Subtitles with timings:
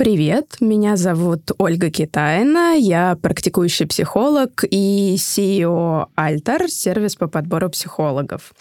[0.00, 8.54] Привет, меня зовут Ольга Китайна, я практикующий психолог и CEO Альтер, сервис по подбору психологов.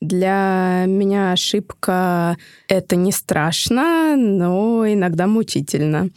[0.00, 2.36] Для меня ошибка—
[2.68, 6.10] это не страшно, но иногда мучительно.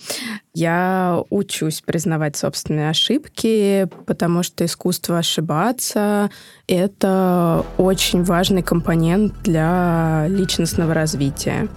[0.53, 6.29] Я учусь признавать собственные ошибки, потому что искусство ошибаться—
[6.67, 11.67] это очень важный компонент для личностного развития.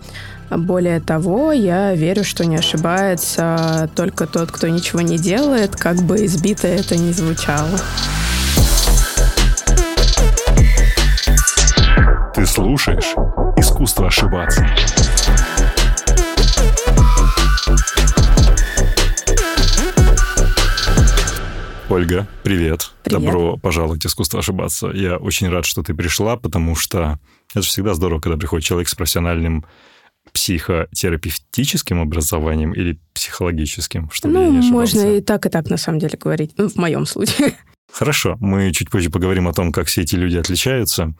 [0.50, 6.24] Более того, я верю, что не ошибается только тот, кто ничего не делает, как бы
[6.24, 7.78] избито это ни звучало.
[12.34, 13.14] Ты слушаешь
[13.56, 14.66] «Искусство ошибаться».
[21.88, 22.90] Ольга, привет.
[23.04, 23.22] Привет.
[23.24, 24.88] Добро пожаловать в «Искусство ошибаться».
[24.88, 28.88] Я очень рад, что ты пришла, потому что это же всегда здорово, когда приходит человек
[28.88, 29.64] с профессиональным
[30.34, 34.96] психотерапевтическим образованием или психологическим, чтобы я Ну, не ошибался.
[34.96, 36.52] можно и так, и так, на самом деле, говорить.
[36.58, 37.54] Ну, в моем случае.
[37.92, 41.14] Хорошо, мы чуть позже поговорим о том, как все эти люди отличаются.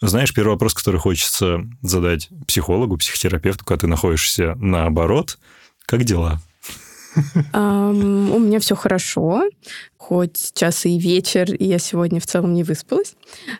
[0.00, 5.38] Знаешь, первый вопрос, который хочется задать психологу, психотерапевту, когда ты находишься наоборот,
[5.86, 6.40] как дела?
[7.54, 9.44] У меня все хорошо,
[9.96, 13.14] хоть сейчас и вечер, и я сегодня в целом не выспалась,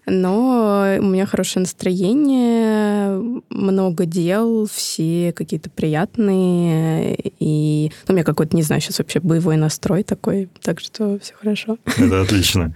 [0.07, 8.57] но у меня хорошее настроение, много дел, все какие-то приятные, и ну, у меня какой-то,
[8.57, 11.79] не знаю, сейчас вообще боевой настрой такой, так что все хорошо.
[11.97, 12.75] Это отлично.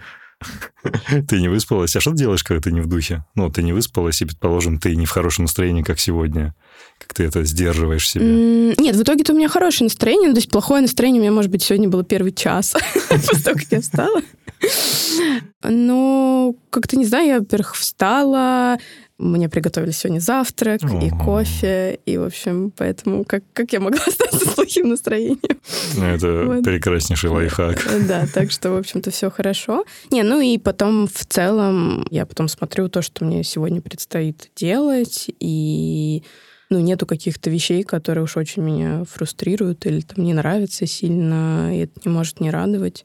[1.28, 1.94] Ты не выспалась.
[1.96, 3.24] А что ты делаешь, когда ты не в духе?
[3.34, 6.54] Ну, ты не выспалась, и, предположим, ты не в хорошем настроении, как сегодня.
[7.02, 8.24] Как ты это сдерживаешь себе?
[8.26, 11.32] М, Нет, в итоге-то у меня хорошее настроение, ну, то есть плохое настроение у меня,
[11.32, 12.74] может быть, сегодня было первый час
[13.08, 14.20] после того, как я встала.
[15.64, 18.78] Ну, как-то не знаю, я, во-первых, встала,
[19.18, 24.38] мне приготовили сегодня завтрак и кофе, и, в общем, поэтому как, как я могла остаться
[24.38, 25.38] с плохим настроением?
[25.96, 26.64] Ну, это Вот.
[26.64, 27.86] прекраснейший лайфхак.
[28.08, 29.84] Да, так что, в общем-то, все хорошо.
[30.10, 35.26] Не, ну и потом в целом я потом смотрю то, что мне сегодня предстоит делать,
[35.40, 36.22] и
[36.72, 41.80] ну, нету каких-то вещей, которые уж очень меня фрустрируют или там не нравятся сильно, и
[41.80, 43.04] это не может не радовать.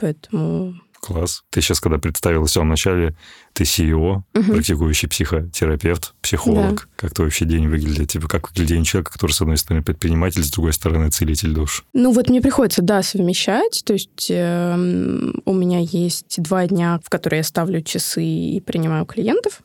[0.00, 1.42] Поэтому Класс.
[1.50, 3.14] Ты сейчас, когда представила в самом начале,
[3.52, 6.88] ты CEO, практикующий психотерапевт, психолог.
[6.96, 8.08] Как твой вообще день выглядит?
[8.08, 11.84] Типа, как выглядит день человека, который, с одной стороны, предприниматель, с другой стороны, целитель душ?
[11.92, 13.82] Ну вот мне приходится, да, совмещать.
[13.84, 19.04] То есть эм, у меня есть два дня, в которые я ставлю часы и принимаю
[19.04, 19.60] клиентов.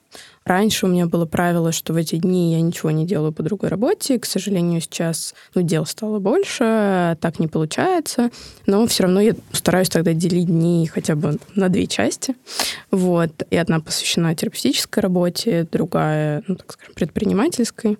[0.46, 3.70] Раньше у меня было правило, что в эти дни я ничего не делаю по другой
[3.70, 4.18] работе.
[4.18, 8.32] К сожалению, сейчас ну, дел стало больше, так не получается.
[8.66, 12.36] Но все равно я стараюсь тогда делить дни хотя бы на две части.
[12.92, 13.44] Вот.
[13.50, 17.98] И одна посвящена терапевтической работе, другая, ну, так скажем, предпринимательской.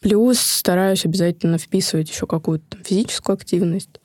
[0.00, 4.00] Плюс стараюсь обязательно вписывать еще какую-то физическую активность.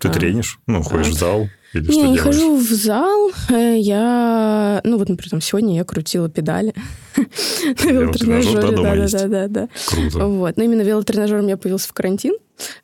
[0.00, 0.12] Ты А.
[0.12, 0.58] тренишь?
[0.66, 1.48] Ну, ходишь в зал?
[1.74, 2.22] Или Не, я не делаешь?
[2.36, 3.30] хожу в зал.
[3.50, 6.72] э, Я, ну вот, например, там сегодня я крутила педали
[7.16, 9.68] на Велотренажер, да, Да, да, да, да.
[9.88, 10.26] Круто.
[10.26, 10.56] Вот.
[10.56, 12.34] Но именно велотренажер у меня появился в карантин.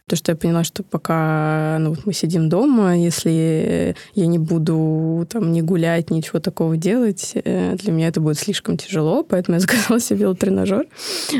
[0.08, 5.24] То, что я поняла, что пока ну, вот мы сидим дома, если я не буду
[5.30, 9.60] там не гулять, ничего такого делать, э, для меня это будет слишком тяжело, поэтому я
[9.60, 10.86] заказала себе велотренажер.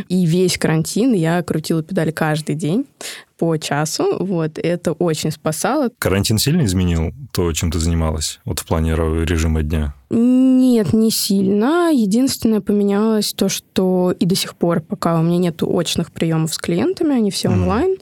[0.09, 2.87] И весь карантин я крутила педали каждый день
[3.37, 4.19] по часу.
[4.25, 4.59] Вот.
[4.59, 5.91] Это очень спасало.
[5.99, 8.39] Карантин сильно изменил то, чем ты занималась?
[8.45, 9.95] Вот в плане режима дня?
[10.11, 11.91] Нет, не сильно.
[11.91, 16.59] Единственное поменялось то, что и до сих пор, пока у меня нет очных приемов с
[16.59, 17.63] клиентами, они все Мгм.
[17.63, 17.97] онлайн.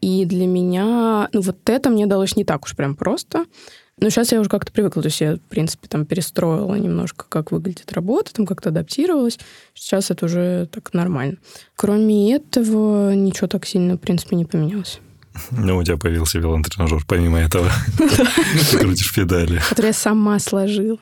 [0.00, 3.44] И для меня, ну вот это мне далось не так уж прям просто.
[4.00, 7.52] Но сейчас я уже как-то привыкла, то есть я, в принципе, там перестроила немножко, как
[7.52, 9.38] выглядит работа, там как-то адаптировалась.
[9.74, 11.36] Сейчас это уже так нормально.
[11.76, 14.98] Кроме этого, ничего так сильно, в принципе, не поменялось.
[15.50, 17.70] Ну, у тебя появился велотренажер, помимо этого.
[17.98, 19.60] Ты крутишь педали.
[19.68, 20.98] Который я сама сложила.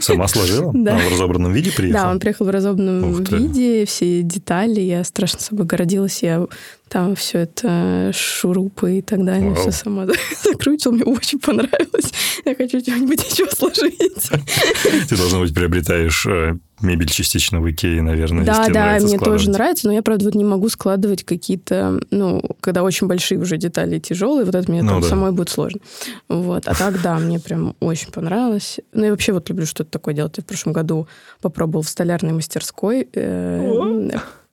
[0.00, 0.72] Сама сложила?
[0.74, 0.96] Да.
[0.96, 2.00] Он в разобранном виде приехал?
[2.00, 4.80] Да, он приехал в разобранном виде, все детали.
[4.80, 6.22] Я страшно собой гордилась.
[6.22, 6.46] Я
[6.88, 9.60] там все это шурупы и так далее, Вау.
[9.60, 10.06] все сама
[10.44, 10.94] закручивала.
[10.94, 12.12] Мне очень понравилось.
[12.44, 14.30] Я хочу что-нибудь еще сложить.
[15.08, 19.88] Ты, должно быть, приобретаешь э, мебель частично в Икее, наверное, Да, да, мне тоже нравится,
[19.88, 24.44] но я, правда, вот не могу складывать какие-то, ну, когда очень большие уже детали тяжелые,
[24.44, 25.08] вот это мне Ну там да.
[25.08, 25.80] самой будет сложно.
[26.28, 26.68] Вот.
[26.68, 28.78] А так, да, мне прям очень понравилось.
[28.92, 30.34] Ну, я вообще вот люблю что-то такое делать.
[30.36, 31.08] Я в прошлом году
[31.40, 34.10] попробовал в столярной мастерской э,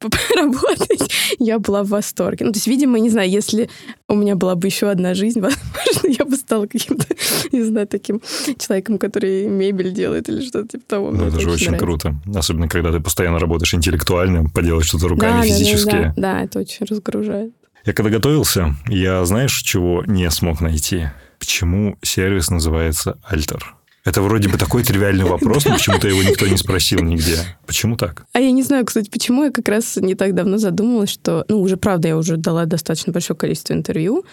[0.29, 1.11] поработать.
[1.39, 2.45] Я была в восторге.
[2.45, 3.69] Ну, то есть, видимо, не знаю, если
[4.07, 7.05] у меня была бы еще одна жизнь, возможно, я бы стала каким-то,
[7.51, 8.21] не знаю, таким
[8.57, 11.11] человеком, который мебель делает или что-то типа того.
[11.11, 11.85] Ну, это же очень нравится.
[11.85, 12.15] круто.
[12.35, 15.91] Особенно, когда ты постоянно работаешь интеллектуально, поделать что-то руками да, да, да, физически.
[15.91, 17.53] Да, да, это очень разгружает.
[17.85, 21.09] Я когда готовился, я знаешь, чего не смог найти?
[21.38, 23.75] Почему сервис называется Альтер?
[24.05, 27.38] Это вроде бы такой тривиальный вопрос, но почему-то его никто не спросил нигде.
[27.65, 28.25] Почему так?
[28.33, 29.45] А я не знаю, кстати, почему.
[29.45, 31.45] Я как раз не так давно задумалась, что...
[31.47, 34.25] Ну, уже, правда, я уже дала достаточно большое количество интервью.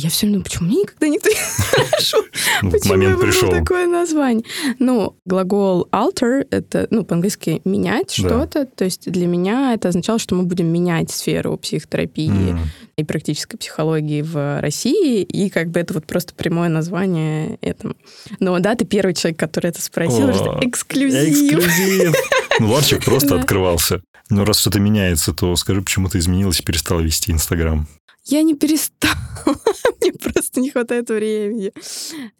[0.00, 1.34] Я все равно, почему мне никогда никто не
[1.90, 2.24] спрашивал,
[2.62, 3.50] Ну, почему момент я пришел.
[3.50, 4.44] такое название.
[4.78, 8.28] Ну, глагол alter— это, ну, по-английски «менять Да.
[8.28, 8.64] что-то».
[8.66, 12.56] То есть для меня это означало, что мы будем менять сферу психотерапии
[12.96, 17.94] и практической психологии в России, и как бы это вот просто прямое название этому.
[18.38, 21.28] Но да, ты первый человек, который это спросил, О, что эксклюзив.
[21.28, 22.14] Эксклюзив.
[22.60, 24.02] Ну, ларчик просто открывался.
[24.30, 27.86] Но раз что-то меняется, то скажи, почему ты изменилась и перестала вести Инстаграм?
[28.28, 29.14] Я не перестала,
[30.00, 31.72] мне просто не хватает времени.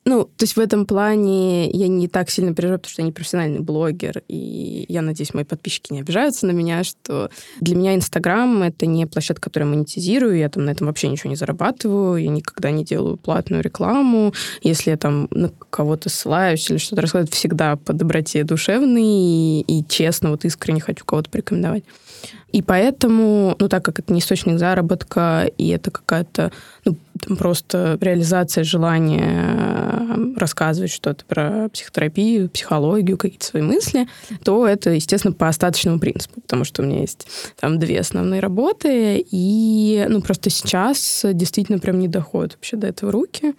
[0.04, 3.12] Ну, то есть в этом плане я не так сильно переживаю, потому что я не
[3.12, 7.30] профессиональный блогер, и я надеюсь, мои подписчики не обижаются на меня, что
[7.60, 11.30] для меня Инстаграм— это не площадка, которую я монетизирую, я там на этом вообще ничего
[11.30, 14.34] не зарабатываю, я никогда не делаю платную рекламу.
[14.62, 19.84] Если я там на кого-то ссылаюсь или что-то рассказываю, всегда по доброте душевной и, и
[19.88, 21.84] честно, вот искренне хочу кого-то порекомендовать.
[22.52, 26.50] И поэтому, ну, так как это не источник заработка, и это какая-то,
[26.84, 26.96] ну,
[27.36, 34.08] просто реализация желания э, рассказывать что-то про психотерапию, психологию, какие-то свои мысли,
[34.44, 37.26] то это, естественно, по остаточному принципу, потому что у меня есть
[37.60, 43.12] там две основные работы, и, ну, просто сейчас действительно прям не доходит вообще до этого
[43.12, 43.54] руки.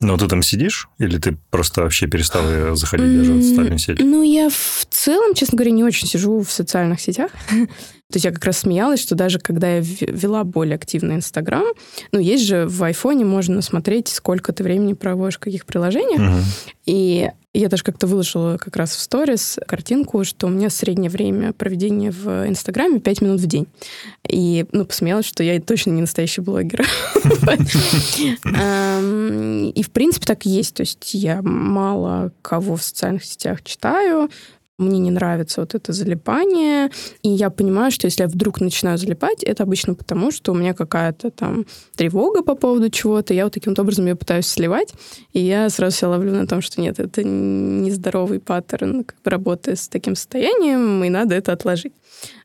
[0.00, 0.88] Но ты там сидишь?
[0.98, 4.02] Или ты просто вообще перестала заходить даже в социальные сети?
[4.02, 7.30] Ну, я в целом, честно говоря, не очень сижу в социальных сетях.
[8.10, 11.64] То есть я как раз смеялась, что даже когда я вела более активно Инстаграм,
[12.12, 16.20] ну, есть же в айфоне можно смотреть, сколько ты времени проводишь в каких приложениях.
[16.20, 16.42] Мгм.
[16.86, 21.52] И я даже как-то выложила как раз в сторис картинку, что у меня среднее время
[21.52, 23.66] проведения в Инстаграме 5 минут в день.
[24.28, 26.86] И, ну, посмеялась, что я точно не настоящий блогер.
[28.44, 30.74] Эм, И, в принципе, так и есть.
[30.74, 34.30] То есть я мало кого в социальных сетях читаю,
[34.80, 36.90] мне не нравится вот это залипание,
[37.22, 40.74] и я понимаю, что если я вдруг начинаю залипать, это обычно потому, что у меня
[40.74, 41.66] какая-то там
[41.96, 44.92] тревога по поводу чего-то, я вот таким образом ее пытаюсь сливать,
[45.32, 49.76] и я сразу себя ловлю на том, что нет, это нездоровый паттерн как бы, работы
[49.76, 51.92] с таким состоянием, и надо это отложить.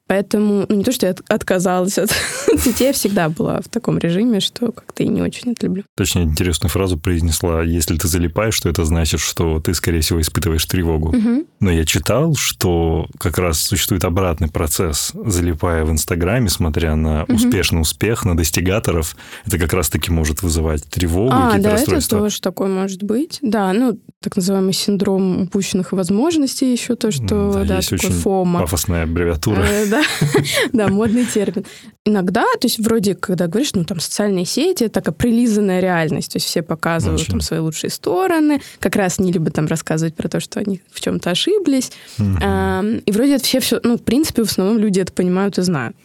[0.07, 2.11] Поэтому, ну, не то, что я от- отказалась от
[2.59, 5.83] сетей, я всегда была в таком режиме, что как-то и не очень это люблю.
[5.97, 7.63] Точно интересную фразу произнесла.
[7.63, 11.11] Если ты залипаешь, то это значит, что ты, скорее всего, испытываешь тревогу.
[11.15, 11.45] Мгм.
[11.59, 15.11] Но я читал, что как раз существует обратный процесс.
[15.25, 17.35] Залипая в Инстаграме, смотря на Мгм.
[17.35, 19.15] успешный успех, на достигаторов,
[19.45, 22.19] это как раз-таки может вызывать тревогу, А, какие-то да, это расстройства.
[22.19, 23.39] тоже такое может быть.
[23.41, 28.59] Да, ну, так называемый синдром упущенных возможностей еще то, что, Да, да, есть очень фома.
[28.61, 29.61] Пафосная аббревиатура.
[29.63, 29.94] Э, Да,
[30.73, 31.65] да, модный термин.
[32.05, 36.37] Иногда, то есть вроде, когда говоришь, ну, там, социальные сети, это такая прилизанная реальность, то
[36.37, 37.31] есть все показывают Очень.
[37.31, 40.99] там свои лучшие стороны, как раз не любят там рассказывать про то, что они в
[40.99, 41.91] чем-то ошиблись.
[42.19, 45.95] И вроде это все, все, ну, в принципе, в основном люди это понимают и знают.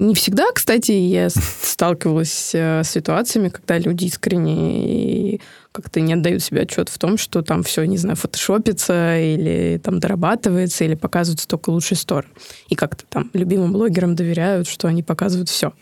[0.00, 5.38] Не всегда, кстати, я сталкивалась э, с ситуациями, когда люди искренне
[5.74, 9.98] как-то не отдают себе отчет в том, что там все, не знаю, фотошопится или там
[9.98, 12.32] дорабатывается, или показываются только лучшие стороны.
[12.68, 15.72] И как-то там любимым блогерам доверяют, что они показывают все.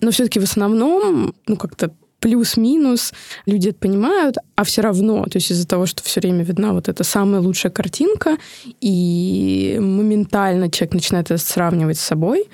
[0.00, 3.12] Но все-таки в основном, ну, как-то плюс-минус
[3.46, 6.88] люди это понимают, а все равно, то есть из-за того, что все время видна вот
[6.88, 8.38] эта самая лучшая картинка,
[8.80, 12.48] и моментально человек начинает это сравнивать с собой,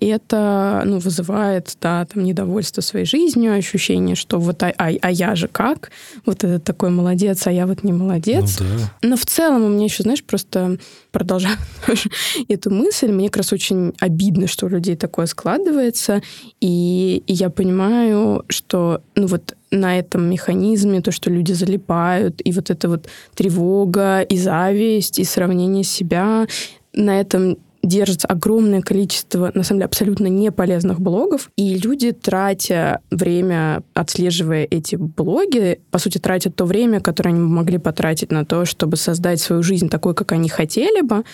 [0.00, 5.10] и это ну, вызывает да, там, недовольство своей жизнью, ощущение, что вот а, а, а
[5.10, 5.90] я же как?
[6.24, 8.58] Вот этот такой молодец, а я вот не молодец.
[8.60, 9.08] Ну да.
[9.08, 10.78] Но в целом у меня еще, знаешь, просто
[11.10, 11.56] продолжаю
[12.48, 16.22] эту мысль, мне как раз очень обидно, что у людей такое складывается,
[16.60, 22.52] и, и я понимаю, что ну вот на этом механизме, то, что люди залипают, и
[22.52, 26.46] вот эта вот тревога, и зависть, и сравнение себя,
[26.94, 33.82] на этом держится огромное количество, на самом деле, абсолютно неполезных блогов, и люди, тратя время,
[33.94, 38.96] отслеживая эти блоги, по сути, тратят то время, которое они могли потратить на то, чтобы
[38.96, 41.24] создать свою жизнь такой, как они хотели бы,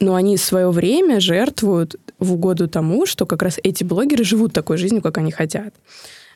[0.00, 4.76] но они свое время жертвуют в угоду тому, что как раз эти блогеры живут такой
[4.76, 5.74] жизнью, как они хотят.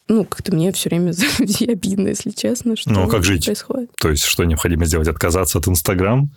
[0.09, 3.45] Ну, как-то мне все время за людей обидно, если честно, что Ну, а как жить?
[3.45, 3.91] происходит.
[4.01, 5.09] То есть, что необходимо сделать?
[5.09, 6.31] Отказаться от Инстаграм?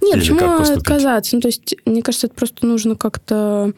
[0.00, 1.36] Нет, Или почему отказаться?
[1.36, 3.72] Ну, то есть, мне кажется, это просто нужно как-то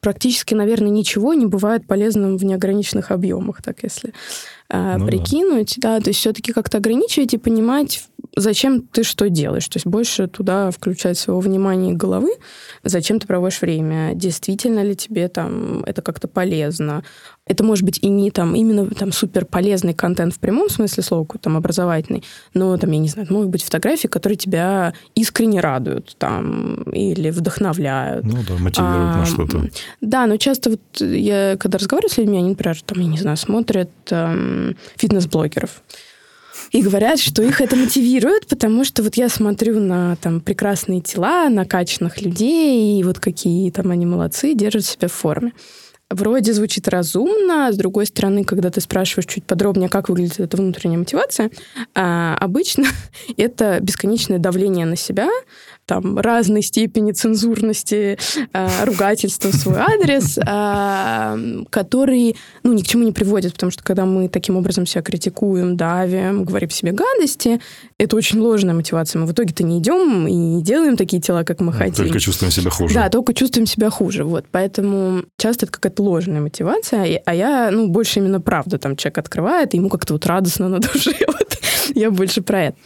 [0.00, 4.12] практически, наверное, ничего не бывает полезным в неограниченных объемах, так если
[4.68, 5.06] э, Ну да.
[5.06, 5.98] прикинуть, да.
[5.98, 8.04] то есть все-таки как-то ограничивать и понимать,
[8.36, 12.32] зачем ты что делаешь, то есть больше туда включать своего внимания и головы,
[12.82, 17.02] зачем ты проводишь время, действительно ли тебе там это как-то полезно,
[17.46, 21.24] Это может быть и не там именно там супер полезный контент в прямом смысле слова,
[21.24, 22.24] какой-то там образовательный,
[22.54, 28.24] но там, я не знаю, могут быть фотографии, которые тебя искренне радуют там или вдохновляют.
[28.24, 29.68] Ну да, мотивируют а, на что-то.
[30.00, 33.36] Да, но часто вот я, когда разговариваю с людьми, они, например, там, я не знаю,
[33.36, 35.82] смотрят эм, фитнес-блогеров.
[36.70, 41.50] И говорят, что их это мотивирует, потому что вот я смотрю на там прекрасные тела,
[41.50, 45.52] накачанных людей, и вот какие там они молодцы, держат себя в форме
[46.10, 50.98] вроде звучит разумно, с другой стороны, когда ты спрашиваешь чуть подробнее, как выглядит эта внутренняя
[50.98, 51.50] мотивация,
[51.94, 52.86] а, обычно
[53.36, 55.28] это бесконечное давление на себя,
[55.86, 58.18] там разной степени цензурности,
[58.52, 63.82] э, ругательства в свой адрес, э, которые, ну, ни к чему не приводят, потому что
[63.82, 67.60] когда мы таким образом себя критикуем, давим, говорим себе гадости,
[67.98, 69.20] это очень ложная мотивация.
[69.20, 72.06] Мы в итоге-то не идем и не делаем такие тела, как мы хотим.
[72.06, 72.94] Только чувствуем себя хуже.
[72.94, 74.24] Да, только чувствуем себя хуже.
[74.24, 74.46] Вот.
[74.50, 78.78] Поэтому часто это какая-то ложная мотивация, а я, ну, больше именно правда.
[78.78, 81.12] Там человек открывает, и ему как-то вот радостно на душе.
[81.26, 81.58] Вот.
[81.94, 82.76] Я больше про это.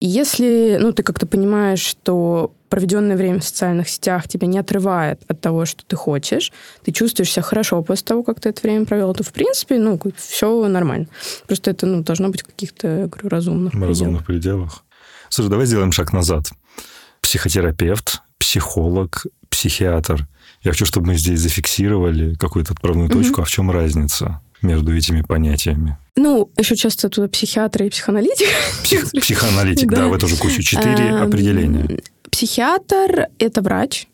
[0.00, 5.40] Если ну, ты как-то понимаешь, что проведенное время в социальных сетях тебя не отрывает от
[5.40, 6.52] того, что ты хочешь,
[6.84, 9.98] ты чувствуешь себя хорошо после того, как ты это время провел, то, в принципе, ну,
[10.16, 11.08] все нормально.
[11.46, 13.88] Просто это ну, должно быть в каких-то, говорю, разумных пределах.
[13.88, 14.84] Разумных пределах.
[15.30, 16.50] Слушай, давай сделаем шаг назад.
[17.20, 20.28] Психотерапевт, психолог, психиатр.
[20.62, 23.40] Я хочу, чтобы мы здесь зафиксировали какую-то отправную точку.
[23.40, 23.42] Mm-hmm.
[23.42, 24.40] А в чем разница?
[24.62, 25.96] Между этими понятиями?
[26.16, 28.48] Ну, еще часто туда психиатр и психоаналитик.
[29.20, 30.62] психоаналитик, да, в эту же кучу.
[30.62, 32.00] Четыре эм, определения.
[32.30, 34.08] Психиатр– это врач,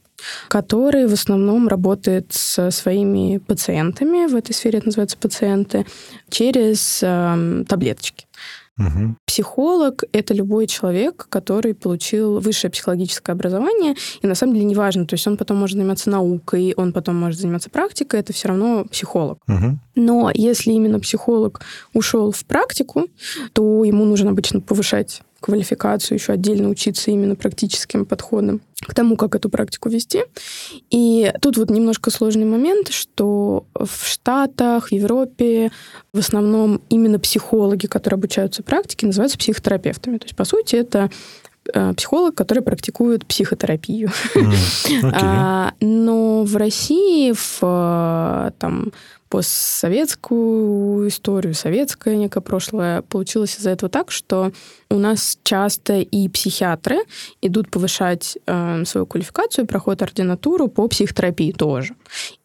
[0.48, 5.86] который в основном работает со своими пациентами, в этой сфере это называется пациенты,
[6.28, 8.26] через э, таблеточки.
[8.78, 9.16] Угу.
[9.26, 15.14] Психолог— это любой человек, который получил высшее психологическое образование, и на самом деле неважно, то
[15.14, 19.38] есть он потом может заниматься наукой, он потом может заниматься практикой, это все равно психолог.
[19.46, 19.78] Угу.
[19.96, 21.60] Но если именно психолог
[21.92, 23.06] ушел в практику,
[23.52, 29.34] то ему нужно обычно повышать квалификацию, еще отдельно учиться именно практическим подходам к тому, как
[29.34, 30.22] эту практику вести.
[30.90, 35.70] И тут вот немножко сложный момент, что в Штатах, в Европе
[36.14, 40.16] в основном именно психологи, которые обучаются практике, называются психотерапевтами.
[40.16, 41.10] То есть, по сути, это
[41.74, 44.10] э, психолог, который практикует психотерапию.
[44.34, 44.54] Mm,
[45.02, 45.12] okay.
[45.12, 48.92] а, но в России в э, там,
[49.34, 54.52] постсоветскую историю, советское некое прошлое, получилось из-за этого так, что
[54.90, 56.98] у нас часто и психиатры
[57.42, 61.96] идут повышать э, свою квалификацию, проходят ординатуру по психотерапии тоже.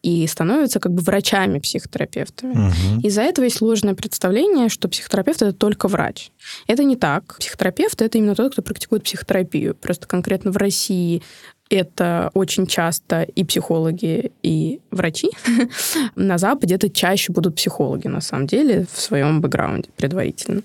[0.02, 2.54] И становятся как бы врачами-психотерапевтами.
[2.54, 3.06] Угу.
[3.06, 6.32] Из-за этого есть ложное представление, что психотерапевт это только врач.
[6.66, 7.36] Это не так.
[7.38, 9.76] Психотерапевт это именно тот, кто практикует психотерапию.
[9.76, 11.22] Просто конкретно в России
[11.70, 15.30] это очень часто и психологи, и врачи.
[16.16, 20.62] На Западе это чаще будут психологи, на самом деле, в своем бэкграунде предварительно.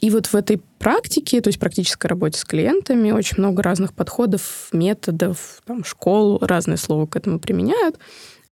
[0.00, 4.68] И вот в этой практике, то есть практической работе с клиентами, очень много разных подходов,
[4.72, 7.98] методов, там, школ, разные слова к этому применяют.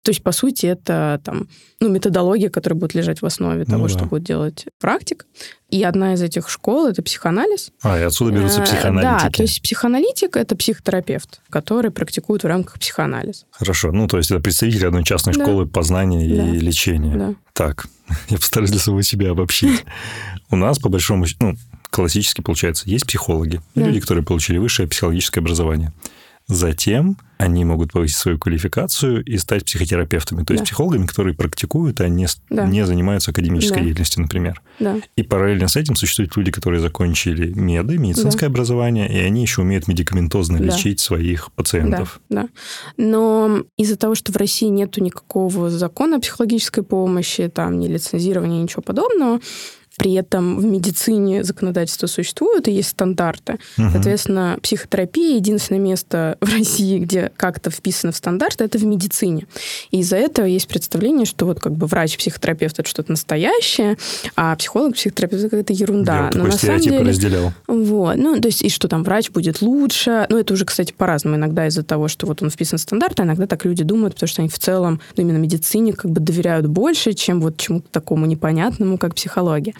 [0.06, 1.48] То есть, по сути, это там,
[1.80, 3.90] ну, методология, которая будет лежать в основе ну, того, да.
[3.90, 5.26] что будет делать практик.
[5.72, 7.72] И одна из этих школ— это психоанализ.
[7.82, 9.24] А, и отсюда берутся э, психоаналитики.
[9.24, 13.46] Да, то есть психоаналитик— это психотерапевт, который практикует в рамках психоанализа.
[13.50, 13.92] Хорошо.
[13.92, 15.44] Ну, то есть это представитель одной частной да.
[15.44, 16.50] школы познания да.
[16.50, 17.18] и лечения.
[17.18, 17.34] Да.
[17.54, 17.88] Так,
[18.30, 19.86] я постараюсь для самого себя обобщить.
[20.52, 21.56] У нас, по большому счету, ну,
[21.90, 25.94] классически получается, есть психологи, люди, которые получили высшее психологическое образование.
[26.48, 30.66] Затем они могут повысить свою квалификацию и стать психотерапевтами, то есть да.
[30.66, 32.66] психологами, которые практикуют, а не, да.
[32.66, 33.84] не занимаются академической да.
[33.84, 34.62] деятельностью, например.
[34.80, 34.98] Да.
[35.16, 38.48] И параллельно с этим существуют люди, которые закончили меды, медицинское да.
[38.48, 40.66] образование, и они еще умеют медикаментозно да.
[40.66, 42.22] лечить своих пациентов.
[42.30, 42.50] Да, да.
[42.98, 48.82] Но из-за того, что в России нет никакого закона психологической помощи, там ни лицензирования, ничего
[48.82, 49.40] подобного,
[49.98, 53.60] при этом в медицине законодательство существует и есть стандарты.
[53.78, 53.90] Угу.
[53.92, 59.48] Соответственно, психотерапия единственное место в России, где как-то вписано в стандарты, это в медицине.
[59.92, 63.98] И из-за этого есть представление, что вот как бы врач-психотерапевт это что-то настоящее,
[64.36, 66.30] а психолог-психотерапевт это какая-то ерунда.
[66.34, 67.54] Я Но на самом деле, разделял.
[67.68, 68.16] Вот.
[68.16, 70.26] Ну, то есть, и что там врач будет лучше.
[70.30, 71.38] Ну, это уже, кстати, по-разному.
[71.38, 74.28] Иногда из-за того, что вот он вписан в стандарты, а иногда так люди думают, потому
[74.28, 78.26] что они в целом, ну, именно медицине как бы доверяют больше, чем вот чему-то такому
[78.26, 79.74] непонятному, как психология.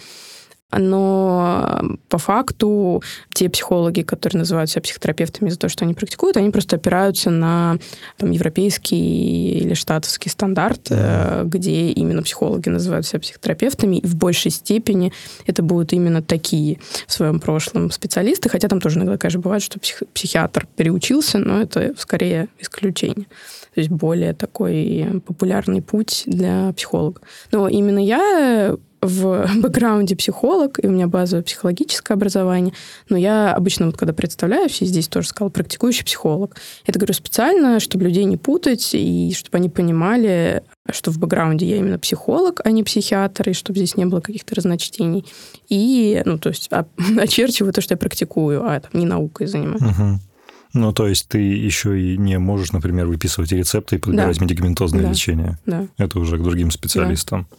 [0.72, 6.50] Но по факту те психологи, которые называют себя психотерапевтами за то, что они практикуют, они
[6.50, 7.78] просто опираются на
[8.16, 11.44] там, европейский или штатовский стандарт, mm-hmm.
[11.44, 15.12] где именно психологи называют себя психотерапевтами, и в большей степени
[15.46, 19.78] это будут именно такие в своем прошлом специалисты, хотя там тоже иногда, конечно, бывает, что
[19.78, 23.26] псих, психиатр переучился, но это скорее исключение.
[23.74, 27.20] То есть более такой популярный путь для психолога.
[27.52, 32.72] Но именно я в бэкграунде психолог, и у меня базовое психологическое образование,
[33.08, 36.56] но я обычно вот когда представляюсь, и здесь тоже сказала, практикующий психолог.
[36.86, 41.76] Это говорю специально, чтобы людей не путать, и чтобы они понимали, что в бэкграунде я
[41.76, 45.24] именно психолог, а не психиатр, и чтобы здесь не было каких-то разночтений.
[45.68, 46.70] И, ну, то есть
[47.18, 49.82] очерчиваю то, что я практикую, а там не наукой занимаюсь.
[49.82, 50.20] Угу.
[50.74, 54.44] Ну, то есть ты еще и не можешь, например, выписывать рецепты и подбирать да.
[54.44, 55.10] медикаментозное да.
[55.10, 55.58] лечение.
[55.64, 55.86] Да.
[55.96, 57.46] Это уже к другим специалистам.
[57.50, 57.56] Да.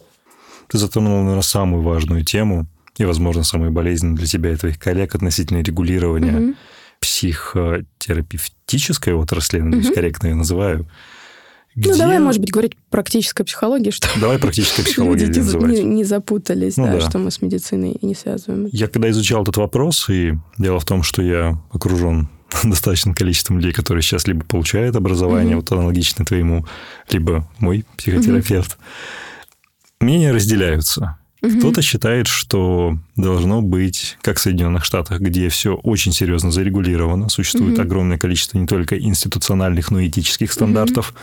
[0.68, 2.66] Ты затронул, наверное, самую важную тему
[2.98, 6.54] и, возможно, самую болезненную для тебя и твоих коллег относительно регулирования угу.
[7.00, 9.94] психотерапевтической отрасли, надеюсь, угу.
[9.94, 10.86] корректно ее называю.
[11.74, 11.90] Где...
[11.92, 14.08] Ну, давай, может быть, говорить практической психологии, что...
[14.20, 15.70] Давай практической психологией называть.
[15.70, 18.68] Не, не запутались, ну, да, да, что мы с медициной не связываем.
[18.72, 22.28] Я когда изучал этот вопрос, и дело в том, что я окружен
[22.64, 25.60] достаточным количеством людей, которые сейчас либо получают образование, mm-hmm.
[25.60, 26.66] вот аналогичное твоему,
[27.10, 29.27] либо мой психотерапевт, mm-hmm
[30.00, 31.18] мнения разделяются.
[31.40, 31.58] Угу.
[31.58, 37.74] Кто-то считает, что должно быть, как в Соединенных Штатах, где все очень серьезно зарегулировано, существует
[37.74, 37.82] угу.
[37.82, 41.18] огромное количество не только институциональных, но и этических стандартов, угу.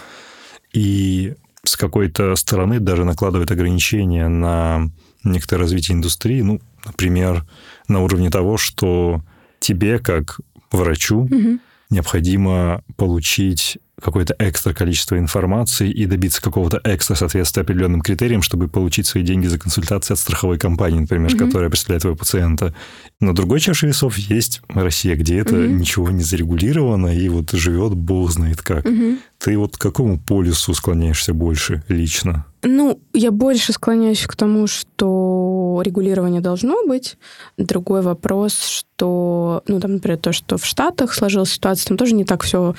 [0.74, 4.89] и с какой-то стороны даже накладывает ограничения на
[5.24, 7.46] некоторое развитие индустрии, ну, например,
[7.88, 9.22] на уровне того, что
[9.60, 10.39] тебе, как
[10.72, 11.60] врачу, угу.
[11.89, 19.08] необходимо получить какое-то экстра количество информации и добиться какого-то экстра соответствия определенным критериям, чтобы получить
[19.08, 21.46] свои деньги за консультации от страховой компании, например, mm-hmm.
[21.46, 22.74] которая представляет твоего пациента.
[23.20, 25.74] На другой чаше весов есть Россия, где это mm-hmm.
[25.74, 28.86] ничего не зарегулировано, и вот живет бог знает как.
[28.86, 29.18] Mm-hmm.
[29.38, 32.46] Ты вот к какому полюсу склоняешься больше лично?
[32.64, 37.16] Ну, я больше склоняюсь к тому, что регулирование должно быть.
[37.58, 42.25] Другой вопрос, что, ну, там, например, то, что в Штатах сложилась ситуация, там тоже не
[42.25, 42.74] так все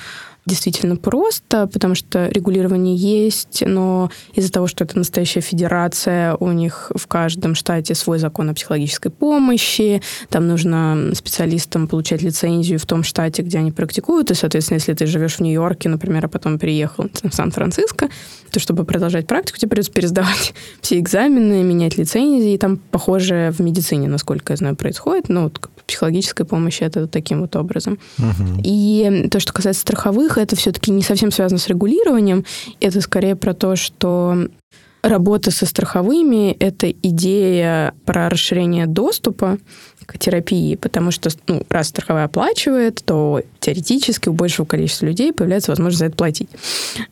[0.47, 6.91] действительно просто, потому что регулирование есть, но из-за того, что это настоящая федерация, у них
[6.95, 13.03] в каждом штате свой закон о психологической помощи, там нужно специалистам получать лицензию в том
[13.03, 17.09] штате, где они практикуют, и, соответственно, если ты живешь в Нью-Йорке, например, а потом переехал
[17.21, 18.09] в Сан-Франциско,
[18.51, 23.61] то чтобы продолжать практику, тебе придется пересдавать все экзамены, менять лицензии, и там похоже в
[23.61, 27.97] медицине, насколько я знаю, происходит, ну, вот психологической помощи это таким вот образом.
[28.19, 28.61] Угу.
[28.63, 32.45] И то, что касается страховых, это все-таки не совсем связано с регулированием,
[32.79, 34.47] это скорее про то, что
[35.07, 39.57] работа со страховыми– это идея про расширение доступа
[40.05, 45.71] к терапии, потому что, ну, раз страховая оплачивает, то теоретически у большего количества людей появляется
[45.71, 46.49] возможность за это платить.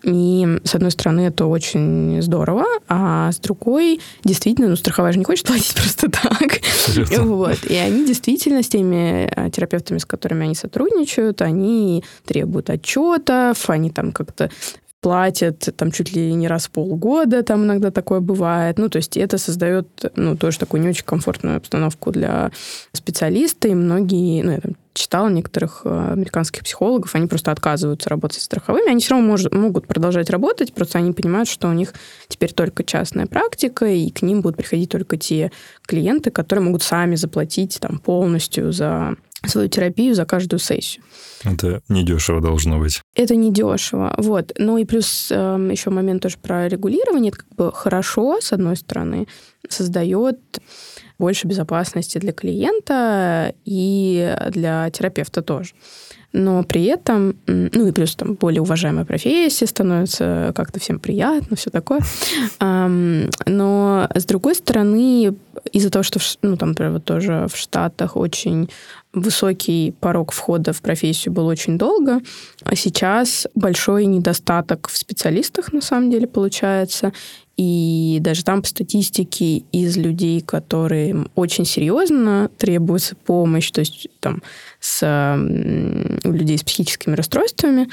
[0.03, 5.25] И, с одной стороны, это очень здорово, а с другой, действительно, ну, страховая же не
[5.25, 6.61] хочет платить просто так.
[7.17, 7.65] Вот.
[7.65, 13.89] И они действительно с теми а, терапевтами, с которыми они сотрудничают, они требуют отчетов, они
[13.89, 14.49] там как-то
[15.05, 18.79] платят там чуть ли не раз в полгода, там иногда такое бывает.
[18.79, 22.49] Ну, то есть это создает, ну, тоже такую не очень комфортную обстановку для
[22.91, 28.41] специалиста, и многие, ну, я там читала некоторых э, американских психологов, они просто отказываются работать
[28.41, 31.93] с страховыми, они все равно может, могут продолжать работать, просто они понимают, что у них
[32.27, 35.51] теперь только частная практика, и к ним будут приходить только те
[35.85, 41.03] клиенты, которые могут сами заплатить там полностью за свою терапию за каждую сессию.
[41.43, 43.01] Это недешево должно быть.
[43.15, 44.51] Это недешево, вот.
[44.57, 47.29] Ну и плюс э, эм, еще момент тоже про регулирование.
[47.29, 49.27] Это как бы хорошо, с одной стороны,
[49.69, 50.39] создает
[51.17, 55.73] больше безопасности для клиента и для терапевта тоже.
[56.35, 61.69] Но при этом, ну и плюс там более уважаемая профессия становится, как-то всем приятно, все
[61.69, 62.01] такое.
[62.59, 65.33] Но с другой стороны,
[65.71, 68.69] из-за того, что, ну там, например, вот тоже в Штатах очень
[69.13, 72.19] высокий порог входа в профессию был очень долго,
[72.65, 77.13] а сейчас большой недостаток в специалистах на самом деле получается.
[77.57, 84.43] И даже там по статистике из людей, которые очень серьезно требуется помощь, то есть там
[84.79, 85.01] с
[86.23, 87.89] у людей с психическими расстройствами,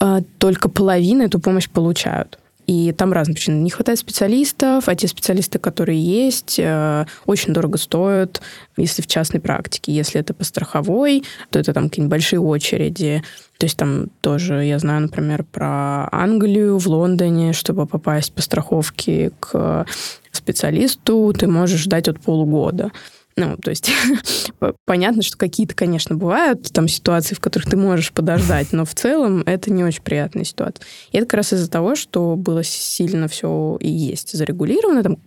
[0.00, 2.38] а, только половина эту помощь получают.
[2.72, 3.56] И там разные причины.
[3.56, 8.40] Не хватает специалистов, а те специалисты, которые есть, э, очень дорого стоят,
[8.78, 9.92] если в частной практике.
[9.92, 13.22] Если это по страховой, то это там какие-нибудь большие очереди.
[13.58, 19.32] То есть там тоже, я знаю, например, про Англию в Лондоне, чтобы попасть по страховке
[19.38, 19.84] к
[20.30, 22.90] специалисту, ты можешь ждать от полугода.
[23.36, 23.90] Ну, то есть
[24.84, 29.42] понятно, что какие-то, конечно, бывают там ситуации, в которых ты можешь подождать, но в целом
[29.46, 30.84] это не очень приятная ситуация.
[31.12, 35.18] И это как раз из-за того, что было сильно все и есть зарегулировано, там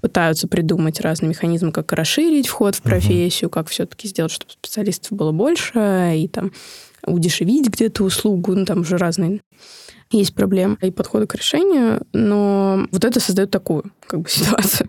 [0.00, 5.32] пытаются придумать разные механизмы, как расширить вход в профессию, как все-таки сделать, чтобы специалистов было
[5.32, 6.52] больше, и там
[7.06, 9.40] удешевить где-то услугу, ну, там уже разные
[10.10, 14.88] есть проблемы и подходы к решению, но вот это создает такую как бы ситуацию.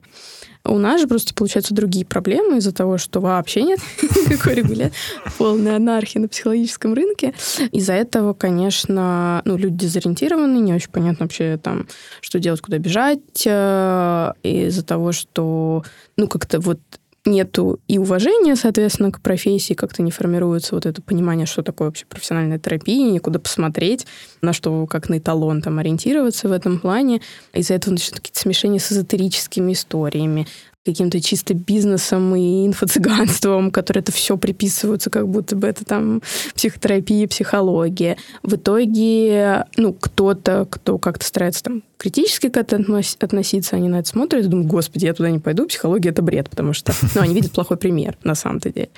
[0.68, 4.96] У нас же просто получаются другие проблемы из-за того, что вообще нет никакой регуляции,
[5.38, 7.34] полная анархия на психологическом рынке.
[7.72, 11.88] Из-за этого, конечно, ну, люди дезориентированы, не очень понятно вообще там,
[12.22, 13.46] что делать, куда бежать.
[13.46, 15.84] Э, из-за того, что,
[16.18, 16.80] ну, как-то вот
[17.28, 22.06] нету и уважения, соответственно, к профессии, как-то не формируется вот это понимание, что такое вообще
[22.06, 24.08] профессиональная терапия, никуда посмотреть,
[24.42, 27.22] на что как на эталон там ориентироваться в этом плане.
[27.54, 30.48] Из-за этого начинают какие-то смешения с эзотерическими историями,
[30.88, 36.22] каким-то чисто бизнесом и инфо-цыганством, которые это все приписываются, как будто бы это там
[36.56, 38.18] психотерапия, психология.
[38.44, 44.10] В итоге, ну, кто-то, кто как-то старается там критически к этому относиться, они на это
[44.10, 47.36] смотрят и думают, господи, я туда не пойду, психология— это бред, потому что, ну, они
[47.36, 48.90] видят плохой пример на самом-то деле.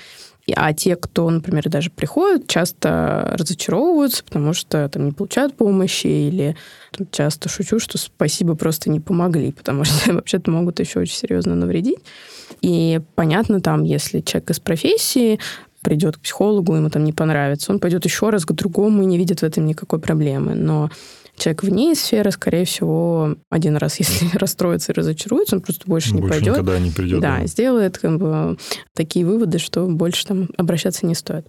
[0.56, 6.56] А те, кто, например, даже приходят, часто разочаровываются, потому что там не получают помощи или
[6.92, 11.54] там, часто шучу, что спасибо просто не помогли, потому что вообще-то могут еще очень серьезно
[11.54, 11.98] навредить.
[12.62, 15.38] И понятно, там, если человек из профессии
[15.82, 19.16] придет к психологу, ему там не понравится, он пойдет еще раз к другому и не
[19.16, 20.54] видит в этом никакой проблемы.
[20.54, 20.90] Но
[21.40, 26.24] человек вне сферы, скорее всего, один раз, если расстроится и разочаруется, он просто больше, больше
[26.24, 26.54] не пойдет.
[26.54, 27.20] никогда не придет.
[27.20, 28.56] Да, да, сделает как бы,
[28.94, 31.46] такие выводы, что больше там обращаться не стоит.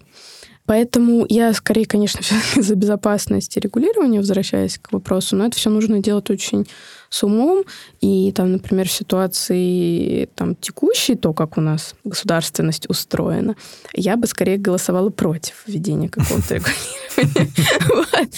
[0.66, 2.20] Поэтому я скорее, конечно,
[2.56, 6.66] за безопасность и регулирование, возвращаясь к вопросу, но это все нужно делать очень
[7.10, 7.64] с умом.
[8.00, 13.56] И там, например, в ситуации там, текущей, то, как у нас государственность устроена,
[13.92, 16.54] я бы скорее голосовала против введения какого-то
[17.16, 18.30] регулирования.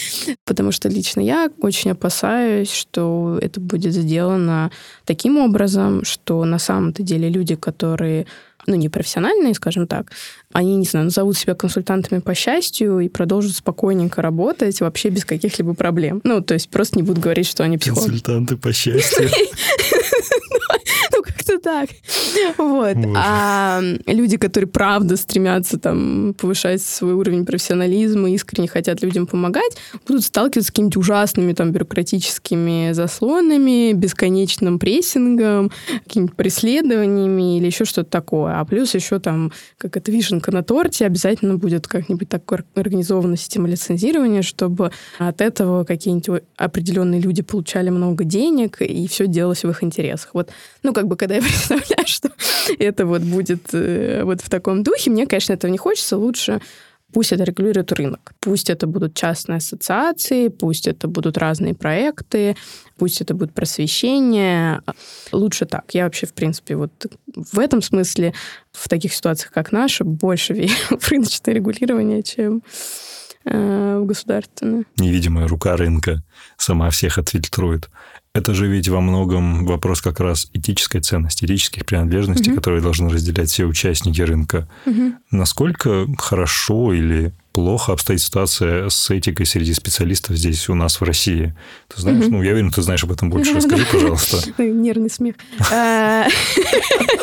[0.44, 4.72] Потому что лично я очень опасаюсь, что это будет сделано
[5.04, 8.26] таким образом, что на самом-то деле люди, которые
[8.66, 10.12] ну, не профессиональные, скажем так,
[10.52, 15.74] они, не знаю, назовут себя консультантами по счастью и продолжат спокойненько работать вообще без каких-либо
[15.74, 16.20] проблем.
[16.24, 18.10] Ну, то есть просто не будут говорить, что они психологи.
[18.10, 19.28] Консультанты по счастью.
[21.44, 21.90] Как-то так.
[22.58, 22.96] Вот.
[23.16, 29.76] А люди, которые правда стремятся там повышать свой уровень профессионализма, искренне хотят людям помогать,
[30.06, 35.70] будут сталкиваться с какими-то ужасными там бюрократическими заслонами, бесконечным прессингом,
[36.04, 38.60] какими-то преследованиями или еще что-то такое.
[38.60, 42.42] А плюс еще там, как это вишенка на торте, обязательно будет как-нибудь так
[42.74, 49.64] организована система лицензирования, чтобы от этого какие-нибудь определенные люди получали много денег, и все делалось
[49.64, 50.30] в их интересах.
[50.34, 50.50] Вот,
[50.82, 52.30] ну, как бы, когда я представляю, что
[52.78, 55.10] это вот будет э, вот в таком духе.
[55.10, 56.16] Мне, конечно, этого не хочется.
[56.16, 56.60] Лучше
[57.14, 58.34] пусть это регулирует рынок.
[58.40, 62.56] Пусть это будут частные ассоциации, пусть это будут разные проекты,
[62.98, 64.82] пусть это будет просвещение.
[65.32, 65.84] Лучше так.
[65.94, 68.34] Я вообще, в принципе, вот в этом смысле,
[68.72, 72.62] в таких ситуациях, как наша, больше верю в рыночное регулирование, чем
[73.44, 74.84] э, в государственное.
[74.98, 76.22] Невидимая рука рынка
[76.56, 77.90] сама всех отфильтрует.
[78.34, 82.56] Это же ведь во многом вопрос как раз этической ценности, этических принадлежностей, угу.
[82.56, 84.68] которые должны разделять все участники рынка.
[84.86, 85.14] Угу.
[85.30, 91.54] Насколько хорошо или плохо обстоит ситуация с этикой среди специалистов здесь у нас в России.
[91.86, 93.54] Ты знаешь, ну, я уверен, ты знаешь об этом больше.
[93.54, 94.38] Расскажи, пожалуйста.
[94.62, 95.36] Нервный смех.
[95.72, 96.26] А,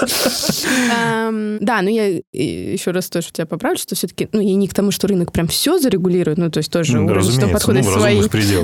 [1.59, 4.91] да, ну я еще раз тоже тебя поправлю, что все-таки, ну, я не к тому,
[4.91, 8.21] что рынок прям все зарегулирует, ну, то есть тоже ну, что подходят ну, свои...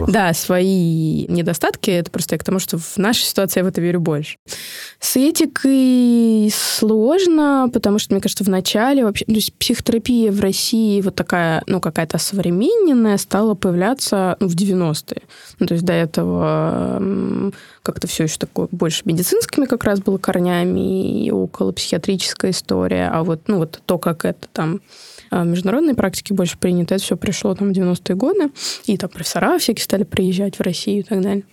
[0.08, 3.82] Да, свои недостатки, это просто я к тому, что в нашей ситуации я в это
[3.82, 4.38] верю больше.
[5.01, 11.01] С этикой сложно, потому что, мне кажется, в начале вообще, то есть психотерапия в России
[11.01, 15.22] вот такая ну, какая-то современная стала появляться ну, в 90-е.
[15.60, 17.52] Ну, то есть до этого
[17.84, 23.10] как-то все еще такое больше медицинскими как раз было корнями и около психиатрическая история.
[23.12, 24.82] А вот, ну, вот то, как это там
[25.30, 28.52] а, международной практике больше принято, это все пришло там в 90-е годы.
[28.86, 31.43] И там профессора всякие стали приезжать в Россию и так далее.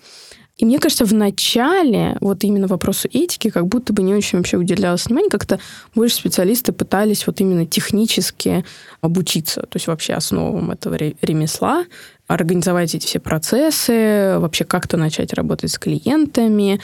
[0.57, 4.57] И мне кажется, в начале вот именно вопросу этики как будто бы не очень вообще
[4.57, 5.59] уделялось внимания, как-то
[5.95, 8.65] больше специалисты пытались вот именно технически
[9.01, 11.85] обучиться, то есть вообще основам этого ремесла,
[12.29, 16.81] организовать эти все процессы, вообще как-то начать работать с клиентами.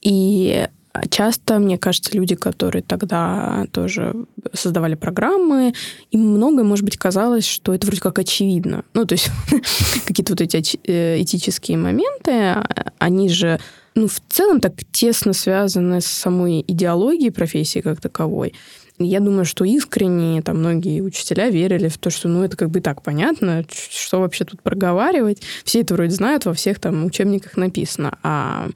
[0.00, 0.66] И
[1.10, 4.14] часто, мне кажется, люди, которые тогда тоже
[4.52, 5.74] создавали программы,
[6.10, 8.84] им многое, может быть, казалось, что это вроде как очевидно.
[8.94, 9.30] Ну, то есть
[10.06, 13.58] какие-то вот эти э, этические моменты, а, они же
[13.94, 18.54] ну, в целом так тесно связаны с самой идеологией профессии как таковой.
[18.98, 22.80] Я думаю, что искренне там многие учителя верили в то, что ну это как бы
[22.80, 25.42] так понятно, что вообще тут проговаривать.
[25.64, 28.18] Все это вроде знают, во всех там учебниках написано.
[28.22, 28.68] А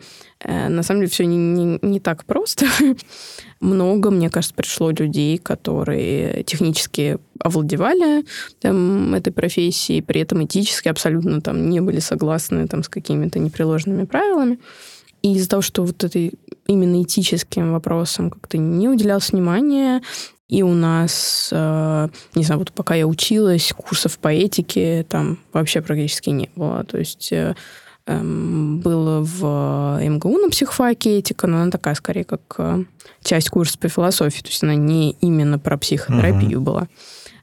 [0.44, 2.66] на самом деле все не, не, не так просто.
[3.60, 8.24] Много, мне кажется, пришло людей, которые технически овладевали
[8.60, 14.04] там, этой профессией, при этом этически абсолютно там не были согласны там, с какими-то непреложными
[14.04, 14.58] правилами.
[15.22, 16.34] И из-за того, что вот этой
[16.66, 20.02] именно этическим вопросам как-то не уделялось внимания,
[20.48, 25.80] и у нас, э, не знаю, вот пока я училась, курсов по этике там вообще
[25.80, 26.84] практически не было.
[26.84, 27.56] То есть э,
[28.06, 32.84] эм, было в МГУ на психфаке этика, но она такая скорее как э,
[33.22, 36.64] часть курса по философии, то есть она не именно про психотерапию uh-huh.
[36.64, 36.88] была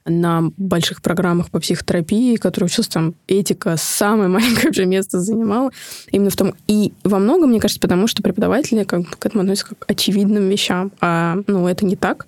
[0.06, 5.72] на больших программах по психотерапии, которые учился, там этика самое маленькое уже место занимала.
[6.12, 6.54] Именно в том...
[6.68, 10.50] И во многом, мне кажется, потому что преподаватели как к этому относятся как к очевидным
[10.50, 10.92] вещам.
[11.00, 12.28] А, ну, это не так.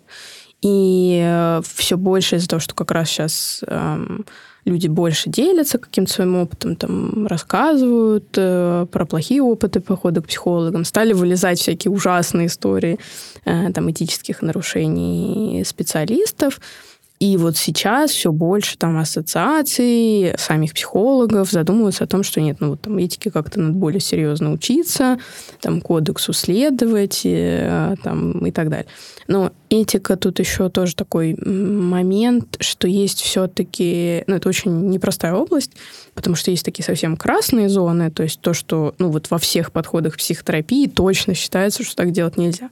[0.61, 4.25] И э, все больше из-за того, что как раз сейчас эм,
[4.65, 10.85] люди больше делятся каким-то своим опытом, там, рассказывают э, про плохие опыты похода к психологам,
[10.85, 12.99] стали вылезать всякие ужасные истории
[13.45, 16.59] э, там, этических нарушений специалистов.
[17.19, 22.71] И вот сейчас все больше там ассоциаций, самих психологов задумываются о том, что нет, ну
[22.71, 25.17] вот там этике как-то надо более серьезно учиться,
[25.61, 28.87] там кодексу следовать и, там, и так далее.
[29.27, 35.71] Но этика тут еще тоже такой момент, что есть все-таки, ну это очень непростая область,
[36.15, 39.71] потому что есть такие совсем красные зоны, то есть то, что ну вот во всех
[39.71, 42.69] подходах психотерапии точно считается, что так делать нельзя.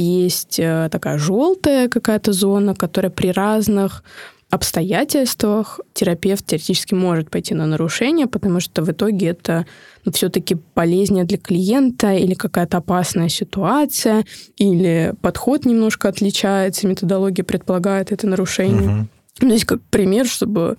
[0.00, 4.04] Есть э, такая желтая какая-то зона, которая при разных
[4.48, 9.66] обстоятельствах терапевт теоретически может пойти на нарушение, потому что в итоге это
[10.04, 14.24] ну, все-таки полезнее для клиента или какая-то опасная ситуация,
[14.56, 19.08] или подход немножко отличается, методология предполагает это нарушение.
[19.40, 19.48] Угу.
[19.48, 20.76] Здесь как пример, чтобы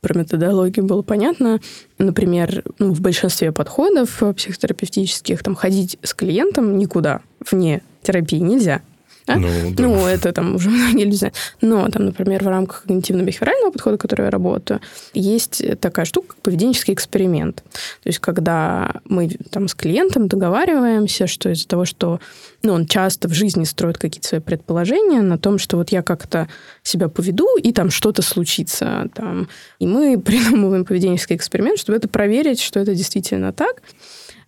[0.00, 1.60] про методологию было понятно.
[1.98, 8.82] Например, ну, в большинстве подходов психотерапевтических там ходить с клиентом никуда вне терапии нельзя.
[9.26, 9.36] Да?
[9.36, 9.82] Ну, да.
[9.82, 11.36] ну, это там уже многие люди знают.
[11.60, 14.80] Но там, например, в рамках когнитивно-бихевиорального подхода, который я работаю,
[15.14, 17.56] есть такая штука, как поведенческий эксперимент.
[18.02, 22.20] То есть, когда мы там с клиентом договариваемся, что из-за того, что
[22.62, 26.48] ну, он часто в жизни строит какие-то свои предположения на том, что вот я как-то
[26.82, 29.08] себя поведу, и там что-то случится.
[29.14, 29.48] Там.
[29.78, 33.82] И мы придумываем поведенческий эксперимент, чтобы это проверить, что это действительно так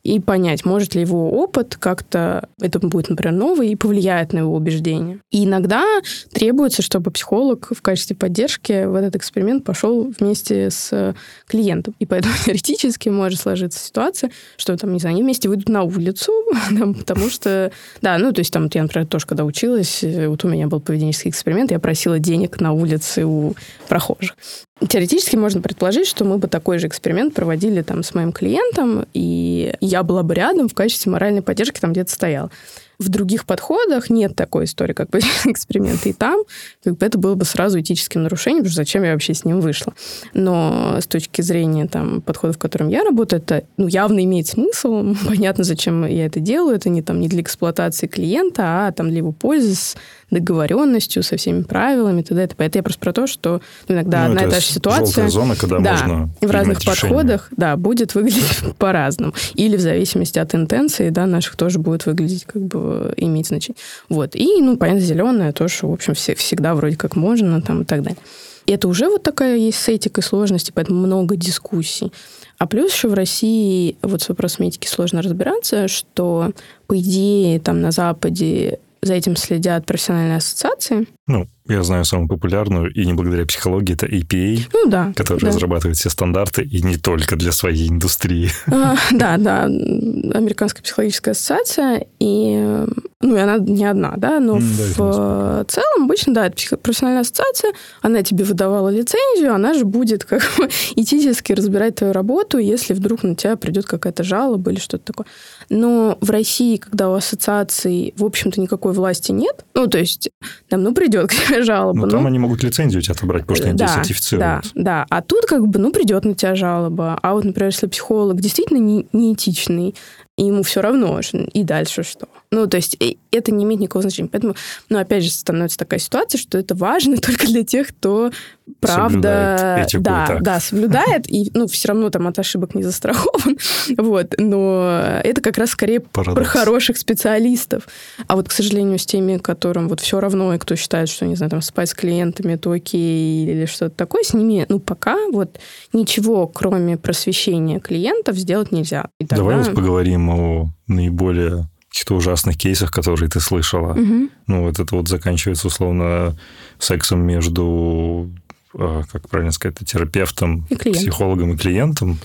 [0.04, 4.54] и понять, может ли его опыт как-то, это будет, например, новый, и повлияет на его
[4.54, 5.20] убеждения.
[5.30, 5.84] И иногда
[6.30, 11.14] требуется, чтобы психолог в качестве поддержки в этот эксперимент пошел вместе с
[11.46, 11.94] клиентом.
[11.98, 16.32] И поэтому теоретически может сложиться ситуация, что там, не знаю, они вместе выйдут на улицу,
[16.98, 20.66] потому что, да, ну, то есть там, я, например, тоже когда училась, вот у меня
[20.66, 23.54] был поведенческий эксперимент, я просила денег на улице у
[23.88, 24.36] прохожих.
[24.80, 29.72] Теоретически можно предположить, что мы бы такой же эксперимент проводили там с моим клиентом, и
[29.80, 32.50] я была бы рядом в качестве моральной поддержки там где-то стояла.
[32.98, 36.10] В других подходах нет такой истории, как бы эксперименты.
[36.10, 36.44] И там
[36.82, 39.60] как бы это было бы сразу этическим нарушением, потому что зачем я вообще с ним
[39.60, 39.94] вышла.
[40.32, 45.14] Но с точки зрения там, подхода, в котором я работаю, это ну, явно имеет смысл.
[45.26, 46.76] Понятно, зачем я это делаю.
[46.76, 49.96] Это не, там, не для эксплуатации клиента, а там, для его пользы с
[50.30, 52.48] договоренностью, со всеми правилами, т.д.
[52.58, 55.28] Это я просто про то, что иногда ну, одна и та же ситуация...
[55.28, 59.32] зона, когда да, можно в разных подходах да, будет выглядеть по-разному.
[59.54, 62.83] Или в зависимости от интенции да, наших тоже будет выглядеть как бы
[63.16, 63.80] иметь значение.
[64.08, 64.34] Вот.
[64.34, 68.02] И, ну, понятно, зеленое тоже, в общем, все, всегда вроде как можно там и так
[68.02, 68.18] далее.
[68.66, 72.12] И это уже вот такая есть с этикой сложности, поэтому много дискуссий.
[72.58, 76.52] А плюс еще в России вот с вопросом этики сложно разбираться, что,
[76.86, 81.06] по идее, там на Западе за этим следят профессиональные ассоциации.
[81.26, 85.46] Ну, я знаю самую популярную, и не благодаря психологии, это APA, ну, да, который да.
[85.46, 88.50] разрабатывает все стандарты, и не только для своей индустрии.
[88.66, 92.84] А, да, да, Американская психологическая ассоциация, и,
[93.22, 94.64] ну, и она не одна, да, но да,
[94.98, 100.42] в целом обычно, да, это профессиональная ассоциация, она тебе выдавала лицензию, она же будет как
[100.58, 105.26] бы этически разбирать твою работу, если вдруг на тебя придет какая-то жалоба или что-то такое.
[105.68, 110.30] Но в России, когда у ассоциаций, в общем-то, никакой власти нет, ну, то есть,
[110.68, 112.00] там, ну, придет к тебе жалоба.
[112.00, 114.72] Ну, там ну, они могут лицензию у тебя отобрать, потому что они да, сертифицируют.
[114.74, 115.06] Да, да.
[115.10, 117.18] А тут, как бы, ну, придет на тебя жалоба.
[117.22, 119.94] А вот, например, если психолог действительно не, неэтичный,
[120.36, 121.20] и ему все равно,
[121.52, 122.26] и дальше что?
[122.50, 122.96] Ну, то есть
[123.30, 124.28] это не имеет никакого значения.
[124.28, 124.56] Поэтому,
[124.88, 128.32] ну, опять же, становится такая ситуация, что это важно только для тех, кто
[128.80, 133.56] правда, этику да, да, соблюдает, и, ну, все равно там от ошибок не застрахован,
[133.98, 136.34] вот, но это как раз скорее Парадокс.
[136.36, 137.86] про хороших специалистов,
[138.26, 141.36] а вот, к сожалению, с теми, которым вот все равно, и кто считает, что, не
[141.36, 145.58] знаю, там, спать с клиентами, это окей, или что-то такое, с ними, ну, пока вот
[145.92, 149.08] ничего, кроме просвещения клиентов, сделать нельзя.
[149.20, 153.94] И тогда- Давай вот поговорим о наиболее каких-то ужасных кейсах, которые ты слышала.
[153.94, 154.30] Мгм.
[154.48, 156.36] Ну, вот это вот заканчивается, условно,
[156.80, 158.30] сексом между,
[158.76, 162.18] как правильно сказать, терапевтом, И психологом и клиентом.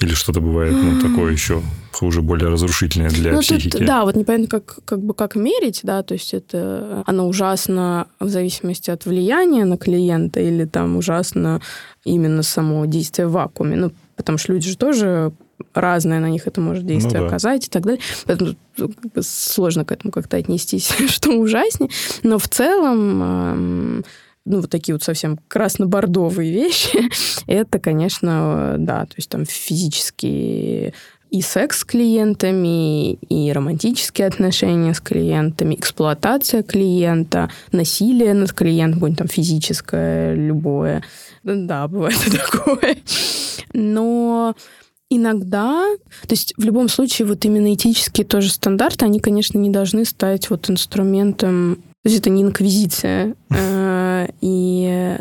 [0.00, 1.60] Или что-то бывает, ну, такое еще
[1.92, 3.76] хуже, более разрушительное для Ну, психики.
[3.76, 8.06] тут, да, вот непонятно, как, как бы как мерить, да, то есть это оно ужасно
[8.18, 11.60] в зависимости от влияния на клиента или там ужасно
[12.06, 13.76] именно само действие в вакууме.
[13.76, 15.32] Ну, потому что люди же тоже
[15.74, 17.26] разное на них это может действие Ну да.
[17.26, 18.00] оказать и так далее.
[18.24, 21.90] Поэтому тут, как бы сложно к этому как-то отнестись, что ужаснее.
[22.22, 24.04] Но в целом эм,
[24.44, 27.08] ну, вот такие вот совсем красно-бордовые вещи,
[27.46, 30.92] это, конечно, да, то есть там физические
[31.30, 39.18] и секс с клиентами, и романтические отношения с клиентами, эксплуатация клиента, насилие над клиентом, какое-нибудь
[39.18, 41.04] там физическое, любое.
[41.44, 42.18] Да, бывает
[42.52, 42.96] такое.
[43.72, 44.56] Но
[45.08, 45.84] иногда,
[46.22, 50.50] то есть в любом случае вот именно этические тоже стандарты, они, конечно, не должны стать
[50.50, 53.34] вот инструментом, то есть это не инквизиция.
[54.26, 55.16] Э, И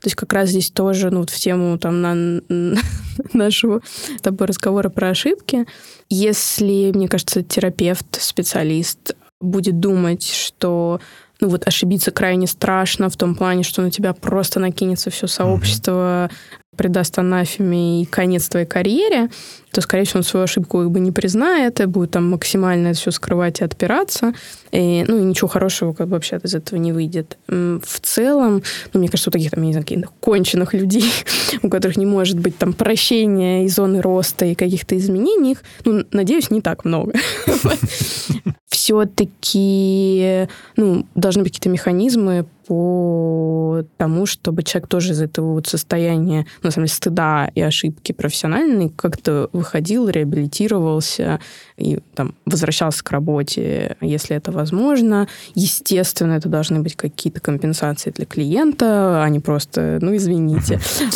[0.00, 2.40] то есть как раз здесь тоже, ну, вот в тему там на,
[3.34, 3.82] нашего
[4.22, 5.66] тобой разговора про ошибки,
[6.08, 11.00] если, мне кажется, терапевт, специалист будет думать, что
[11.40, 16.30] ну вот ошибиться крайне страшно в том плане, что на тебя просто накинется все сообщество,
[16.76, 19.30] придаст анафеме и конец твоей карьере,
[19.72, 22.98] то, скорее всего, он свою ошибку как бы не признает и будет там максимально это
[22.98, 24.32] все скрывать и отпираться.
[24.72, 27.38] И, ну, и ничего хорошего как бы вообще из этого не выйдет.
[27.46, 31.10] В целом, ну, мне кажется, у таких там, я не знаю, каких-то конченых людей,
[31.62, 36.04] у которых не может быть там прощения и зоны роста и каких-то изменений, их, ну,
[36.12, 37.12] надеюсь, не так много.
[38.68, 46.46] Все-таки, ну, должны быть какие-то механизмы по тому, чтобы человек тоже из этого вот состояния,
[46.62, 51.40] ну, на самом деле, стыда и ошибки профессиональной как-то выходил, реабилитировался
[51.76, 55.28] и там возвращался к работе, если это возможно.
[55.54, 60.80] Естественно, это должны быть какие-то компенсации для клиента, а не просто, ну, извините.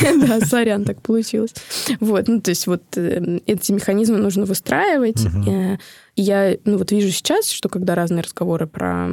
[0.26, 1.54] Да, сорян, так получилось.
[2.00, 5.24] Вот, ну, то есть вот э, эти механизмы нужно выстраивать.
[5.46, 5.78] Э,
[6.16, 9.08] Я, ну, вот вижу сейчас, что когда разные разговоры про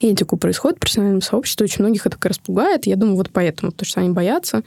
[0.00, 2.86] этику происходят в профессиональном сообществе, очень многих это как раз пугает.
[2.86, 4.62] Я думаю, вот поэтому, потому что они боятся,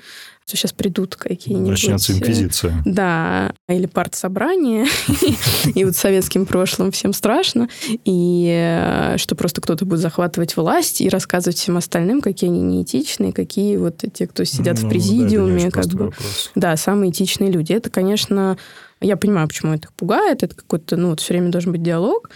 [0.45, 1.69] что сейчас придут какие-нибудь...
[1.69, 2.81] Начнется э, инквизиция.
[2.85, 4.85] Да, или партсобрание,
[5.75, 7.69] и вот советским прошлым всем страшно,
[8.05, 13.31] и э, что просто кто-то будет захватывать власть и рассказывать всем остальным, какие они неэтичные,
[13.31, 16.11] какие вот те, кто сидят Ну, в не президиуме, как бы,
[16.55, 17.73] да, самые этичные люди.
[17.73, 18.57] Это, конечно,
[18.99, 22.29] я понимаю, почему это их пугает, это какой-то, ну, вот все время должен быть диалог,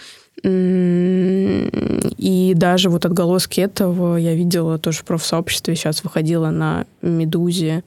[2.50, 5.74] и даже вот отголоски этого я видела тоже в профсообществе.
[5.74, 7.82] Сейчас выходила на «Медузе»,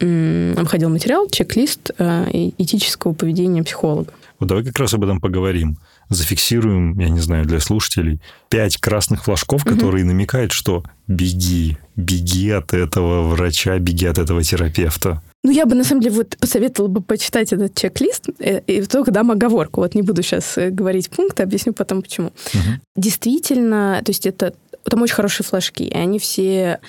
[0.00, 4.12] м, выходил материал, чек-лист э, этического поведения психолога.
[4.38, 5.76] Вот давай как раз об этом поговорим.
[6.10, 9.74] Зафиксируем, я не знаю, для слушателей, пять красных флажков, Мгм.
[9.74, 15.22] которые намекают, что беги, беги от этого врача, беги от этого терапевта.
[15.42, 19.10] Ну, я бы, на самом деле, вот посоветовала бы почитать этот чек-лист, э, и только
[19.10, 19.80] дам оговорку.
[19.80, 22.32] Вот не буду сейчас говорить пункты, объясню потом, почему.
[22.52, 22.80] Мгм.
[22.96, 24.52] Действительно, то есть это
[24.84, 26.80] там очень хорошие флажки, и они все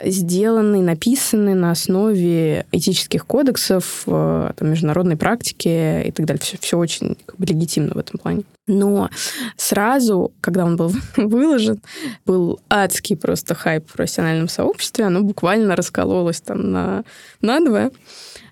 [0.00, 6.40] сделаны, написаны на основе этических кодексов, э, там, международной практики и так далее.
[6.42, 8.42] Все, все очень как бы, легитимно в этом плане.
[8.66, 9.10] Но
[9.56, 11.80] сразу, когда он был выложен,
[12.24, 15.06] был адский просто хайп в профессиональном сообществе.
[15.06, 17.04] Оно буквально раскололось там на,
[17.40, 17.90] на два.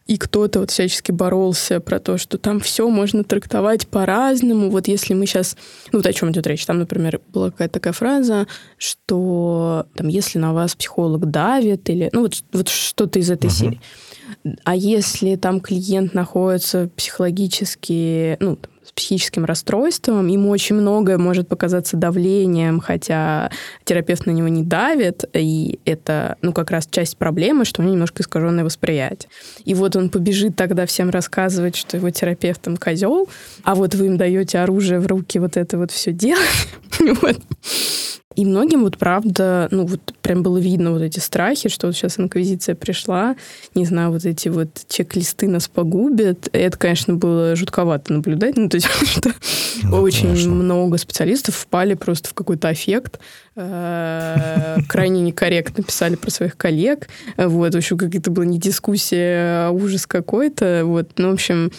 [0.06, 4.70] И кто-то вот всячески боролся про то, что там все можно трактовать по-разному.
[4.70, 5.56] Вот если мы сейчас...
[5.92, 6.66] Ну, вот о чем идет речь.
[6.66, 12.10] Там, например, была какая-то такая фраза, что там, если на вас психолог давит, или...
[12.12, 13.54] Ну, вот, вот что-то из этой Мгм.
[13.54, 13.80] серии.
[14.64, 21.48] А если там клиент находится психологически, ну, там, с психическим расстройством, ему очень многое может
[21.48, 23.50] показаться давлением, хотя
[23.84, 27.94] терапевт на него не давит, и это, ну, как раз часть проблемы, что у него
[27.94, 29.30] немножко искаженное восприятие.
[29.64, 33.28] И вот он побежит тогда всем рассказывать, что его терапевт там козел,
[33.62, 36.68] а вот вы им даете оружие в руки вот это вот все делать.
[38.36, 42.18] И многим вот правда, ну вот прям было видно вот эти страхи, что вот сейчас
[42.18, 43.36] инквизиция пришла,
[43.74, 46.48] не знаю, вот эти вот чек-листы нас погубят.
[46.52, 49.20] Это, конечно, было жутковато наблюдать, ну то есть что
[49.84, 50.50] да, очень конечно.
[50.50, 53.20] много специалистов впали просто в какой-то аффект,
[53.54, 59.70] э, крайне некорректно писали про своих коллег, вот, в общем, какие-то была не дискуссия, а
[59.70, 61.70] ужас какой-то, вот, ну, в общем,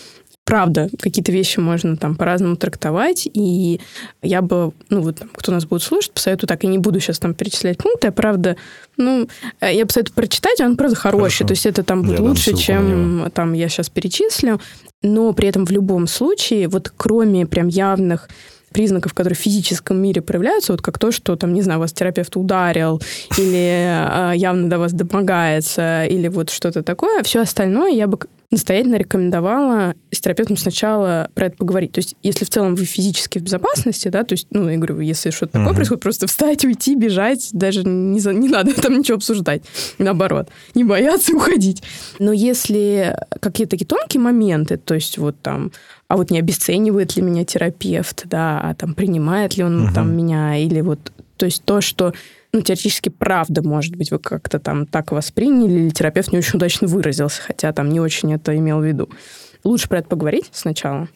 [0.46, 3.82] правда, какие-то вещи можно там по-разному трактовать, и
[4.22, 7.34] я бы, ну вот, кто нас будет слушать, посоветую так, я не буду сейчас там
[7.34, 8.56] перечислять пункты, а правда,
[8.96, 9.28] ну,
[9.60, 11.48] э, я посоветую прочитать, он, правда, хороший, Хорошо.
[11.48, 14.62] то есть это там будет я лучше, чем там я сейчас перечислю,
[15.02, 18.30] но при этом в любом случае, вот кроме прям явных
[18.72, 22.36] признаков, которые в физическом мире проявляются, вот как то, что, там, не знаю, вас терапевт
[22.36, 23.02] ударил,
[23.38, 28.20] или э, явно до вас домогается, или вот что-то такое, все остальное я бы
[28.56, 31.92] настоятельно рекомендовала с терапевтом сначала про это поговорить.
[31.92, 35.02] То есть, если в целом вы физически в безопасности, да, то есть, ну, я говорю,
[35.02, 35.76] если что-то такое uh-huh.
[35.76, 39.64] происходит, просто встать, уйти, бежать, даже не, за, не надо там ничего обсуждать.
[39.98, 41.84] Наоборот, не бояться уходить.
[42.18, 45.72] Но если какие-то такие тонкие моменты, то есть вот там,
[46.08, 49.94] а вот не обесценивает ли меня терапевт, да, а там принимает ли он uh-huh.
[49.94, 52.14] там меня, или вот, то есть то, что
[52.56, 56.88] ну, теоретически правда, может быть, вы как-то там так восприняли, или терапевт не очень удачно
[56.88, 59.10] выразился, хотя там не очень это имел в виду.
[59.66, 61.10] Лучше про это поговорить сначала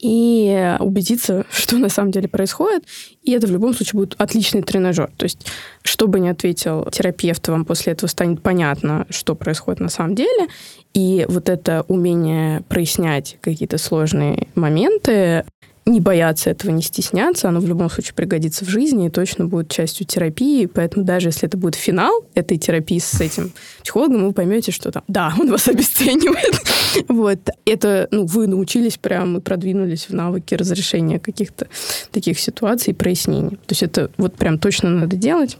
[0.00, 2.82] и убедиться, что на самом деле происходит.
[3.22, 5.12] И это в любом случае будет отличный тренажер.
[5.16, 5.46] То есть,
[5.84, 10.48] что бы ни ответил терапевт, вам после этого станет понятно, что происходит на самом деле.
[10.94, 15.44] И вот это умение прояснять какие-то сложные моменты,
[15.84, 19.68] не бояться этого, не стесняться, оно в любом случае пригодится в жизни и точно будет
[19.68, 23.52] частью терапии, поэтому даже если это будет финал этой терапии с этим
[23.82, 26.62] психологом, вы поймете, что там, да, он вас обесценивает.
[27.08, 27.38] вот.
[27.64, 31.68] Это, ну, вы научились прям и продвинулись в навыки разрешения каких-то
[32.10, 33.50] таких ситуаций и прояснений.
[33.50, 35.58] То есть это вот прям точно надо делать.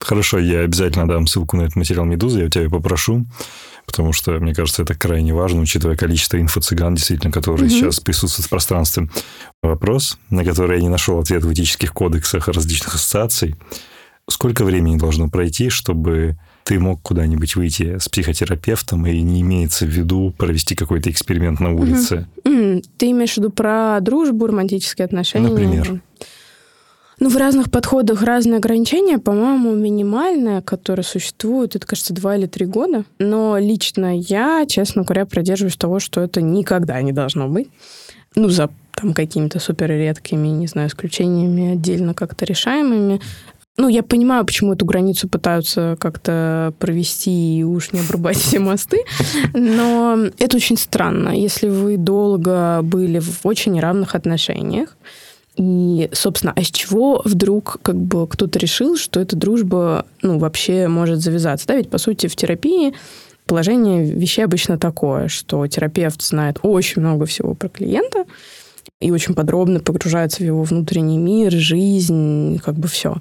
[0.00, 3.26] Хорошо, я обязательно дам ссылку на этот материал «Медузы», я у тебя попрошу
[3.88, 7.72] потому что, мне кажется, это крайне важно, учитывая количество инфо-цыган, действительно, которые mm-hmm.
[7.72, 9.08] сейчас присутствуют в пространстве.
[9.62, 13.56] Вопрос, на который я не нашел ответ в этических кодексах различных ассоциаций.
[14.30, 19.88] Сколько времени должно пройти, чтобы ты мог куда-нибудь выйти с психотерапевтом и не имеется в
[19.88, 22.26] виду провести какой-то эксперимент на улице?
[22.44, 22.84] Mm-hmm.
[22.98, 25.48] Ты имеешь в виду про дружбу, романтические отношения?
[25.48, 26.02] Например.
[27.20, 29.18] Ну, в разных подходах разные ограничения.
[29.18, 33.04] По-моему, минимальное, которое существует, это, кажется, два или три года.
[33.18, 37.68] Но лично я, честно говоря, придерживаюсь того, что это никогда не должно быть.
[38.36, 43.20] Ну, за там какими-то супер редкими, не знаю, исключениями отдельно как-то решаемыми.
[43.76, 49.04] Ну, я понимаю, почему эту границу пытаются как-то провести и уж не обрубать все мосты,
[49.54, 51.28] но это очень странно.
[51.28, 54.96] Если вы долго были в очень равных отношениях,
[55.58, 60.86] и, собственно, а с чего вдруг как бы кто-то решил, что эта дружба, ну, вообще
[60.86, 61.66] может завязаться?
[61.66, 62.94] Да, ведь, по сути, в терапии
[63.46, 68.24] положение вещей обычно такое, что терапевт знает очень много всего про клиента
[69.00, 73.16] и очень подробно погружается в его внутренний мир, жизнь, как бы все.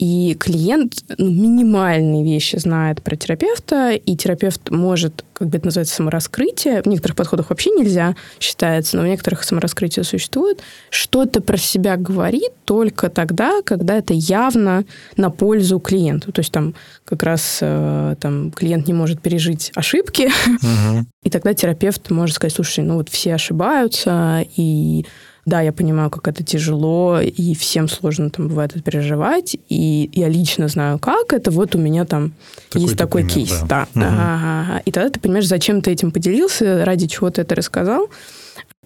[0.00, 5.96] И клиент ну, минимальные вещи знает про терапевта, и терапевт может, как бы это называется,
[5.96, 6.80] самораскрытие.
[6.82, 10.62] В некоторых подходах вообще нельзя, считается, но в некоторых самораскрытие существует.
[10.88, 14.86] Что-то про себя говорит только тогда, когда это явно
[15.18, 16.32] на пользу клиенту.
[16.32, 16.74] То есть там
[17.04, 21.04] как раз э, там, клиент не может пережить ошибки, угу.
[21.24, 25.04] и тогда терапевт может сказать, слушай, ну вот все ошибаются, и
[25.46, 30.28] да, я понимаю, как это тяжело, и всем сложно там бывает это переживать, и я
[30.28, 31.50] лично знаю, как это.
[31.50, 32.32] Вот у меня там
[32.68, 33.60] такой есть такой пример, кейс.
[33.68, 33.86] Да.
[33.94, 34.06] да.
[34.06, 34.16] Угу.
[34.18, 34.82] Ага.
[34.84, 38.08] И тогда ты понимаешь, зачем ты этим поделился, ради чего ты это рассказал.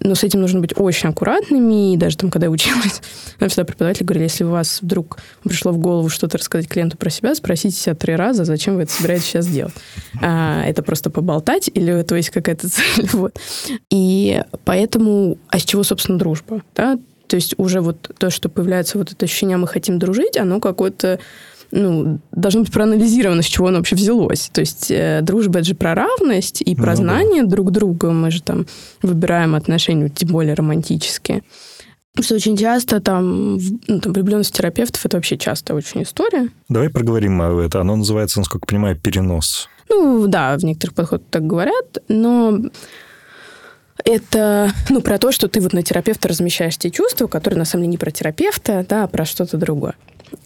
[0.01, 1.95] Но с этим нужно быть очень аккуратными.
[1.95, 3.01] И даже там, когда я училась,
[3.41, 7.11] нам всегда преподаватели говорили, если у вас вдруг пришло в голову что-то рассказать клиенту про
[7.11, 9.75] себя, спросите себя три раза, зачем вы это собираетесь сейчас делать.
[10.21, 13.09] А, это просто поболтать или у этого есть какая-то цель?
[13.13, 13.39] Вот.
[13.91, 15.39] И поэтому...
[15.49, 16.63] А с чего, собственно, дружба?
[16.75, 16.99] Да?
[17.29, 21.19] То есть уже вот то, что появляется вот это ощущение, мы хотим дружить, оно какое-то
[21.75, 24.49] ну, должно быть проанализировано, с чего оно вообще взялось.
[24.53, 27.51] То есть э, дружба это же про равность и про ну, знание да.
[27.51, 28.13] друг друга.
[28.13, 28.67] Мы же там
[29.03, 31.43] выбираем отношения, тем более романтические.
[32.21, 33.59] Что очень часто там,
[33.89, 36.49] ну, там влюбленность терапевтов это вообще частая очень история.
[36.69, 37.81] Давай проговорим об этом.
[37.81, 39.69] Оно называется, насколько я понимаю, перенос.
[39.91, 42.61] Ну, да, в некоторых подходах так говорят, но
[44.05, 47.83] это ну, про то, что ты вот на терапевта размещаешь те чувства, которые на самом
[47.83, 49.95] деле не про терапевта, да, а про что-то другое.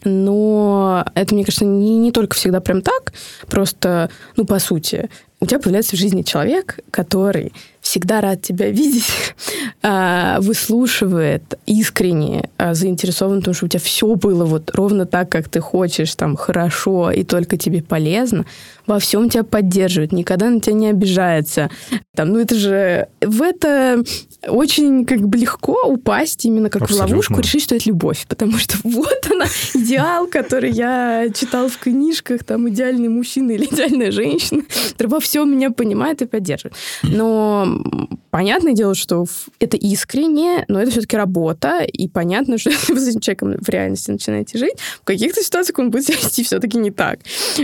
[0.04, 3.12] Но это, мне кажется, не, не только всегда прям так.
[3.48, 5.08] Просто, ну, по сути,
[5.40, 9.34] у тебя появляется в жизни человек, который всегда рад тебя видеть,
[9.82, 15.30] а, выслушивает искренне, а, заинтересован в том, что у тебя все было вот ровно так,
[15.30, 18.46] как ты хочешь, там, хорошо, и только тебе полезно,
[18.88, 21.70] во всем тебя поддерживает, никогда на тебя не обижается.
[22.14, 23.08] Там, ну это же...
[23.20, 24.02] В это
[24.46, 27.06] очень как бы легко упасть именно как Абсолютно.
[27.06, 28.26] в ловушку, решить, что это любовь.
[28.28, 34.10] Потому что вот она, идеал, который я читал в книжках, там, идеальный мужчина или идеальная
[34.10, 34.62] женщина,
[34.92, 36.74] который во всем меня понимает и поддерживает.
[37.02, 37.82] Но
[38.30, 39.26] понятное дело, что
[39.58, 43.68] это искренне, но это все-таки работа, и понятно, что если вы с этим человеком в
[43.68, 47.20] реальности начинаете жить, в каких-то ситуациях он будет себя вести все-таки не так.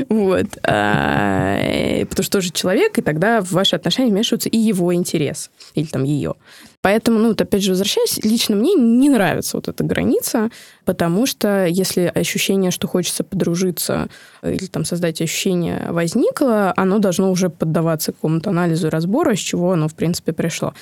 [0.09, 0.47] Вот.
[0.62, 5.87] А, потому что тоже человек, и тогда в ваши отношения вмешиваются и его интерес, или
[5.87, 6.35] там ее.
[6.81, 10.51] Поэтому, ну, вот опять же, возвращаясь, лично мне не нравится вот эта граница,
[10.85, 14.09] потому что если ощущение, что хочется подружиться
[14.43, 19.73] или там создать ощущение возникло, оно должно уже поддаваться какому-то анализу и разбору, с чего
[19.73, 20.75] оно, в принципе, пришло.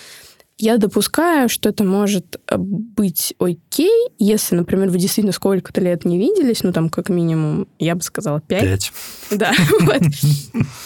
[0.62, 6.18] Я допускаю, что это может э, быть окей, если, например, вы действительно сколько-то лет не
[6.18, 8.62] виделись, ну, там, как минимум, я бы сказала, пять.
[8.62, 8.92] Пять.
[9.32, 9.50] Да,
[9.80, 10.02] вот.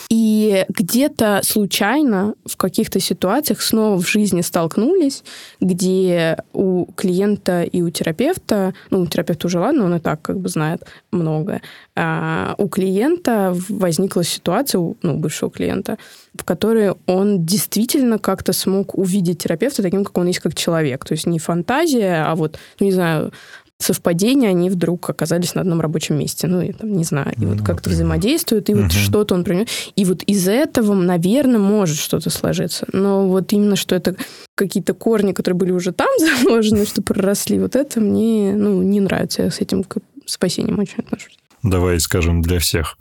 [0.08, 5.22] И где-то случайно в каких-то ситуациях снова в жизни столкнулись,
[5.60, 10.40] где у клиента и у терапевта, ну, у терапевта уже ладно, он и так как
[10.40, 11.60] бы знает многое,
[11.94, 15.98] а у клиента возникла ситуация, ну, у бывшего клиента,
[16.36, 21.04] в которой он действительно как-то смог увидеть терапевта таким, как он есть как человек.
[21.04, 23.32] То есть не фантазия, а вот, ну, не знаю,
[23.78, 26.46] совпадение, они вдруг оказались на одном рабочем месте.
[26.46, 27.32] Ну, я там не знаю.
[27.36, 28.84] И ну, вот как-то взаимодействуют, и угу.
[28.84, 29.68] вот что-то он принес.
[29.96, 32.86] И вот из этого, наверное, может что-то сложиться.
[32.92, 34.16] Но вот именно, что это
[34.54, 36.08] какие-то корни, которые были уже там
[36.42, 39.42] заложены, что проросли, вот это мне ну, не нравится.
[39.42, 41.36] Я с этим к спасением очень отношусь.
[41.62, 42.96] Давай скажем для всех.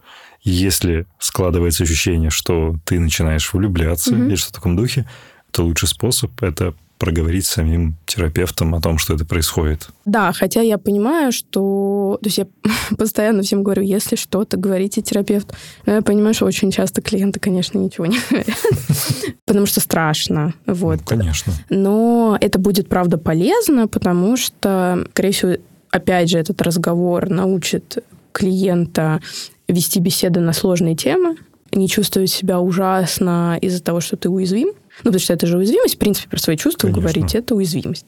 [0.45, 4.23] Если складывается ощущение, что ты начинаешь влюбляться угу.
[4.23, 5.07] или что в таком духе,
[5.51, 9.89] то лучший способ– это проговорить с самим терапевтом о том, что это происходит.
[10.05, 12.17] Да, хотя я понимаю, что...
[12.21, 12.47] То есть я
[12.97, 15.53] постоянно всем говорю, если что-то, говорите терапевт.
[15.85, 18.57] Но я понимаю, что очень часто клиенты, конечно, ничего не говорят.
[19.45, 20.53] Потому что страшно.
[20.65, 20.99] Вот.
[20.99, 21.53] Ну, конечно.
[21.69, 25.55] Но это будет, правда, полезно, потому что, скорее всего,
[25.91, 28.03] опять же, этот разговор научит
[28.35, 29.21] клиента
[29.67, 31.37] вести беседы на сложные темы,
[31.71, 34.67] не чувствовать себя ужасно из-за того, что ты уязвим.
[34.67, 37.01] Ну, потому что это же уязвимость, в принципе, про свои чувства Конечно.
[37.01, 38.05] говорить, это уязвимость.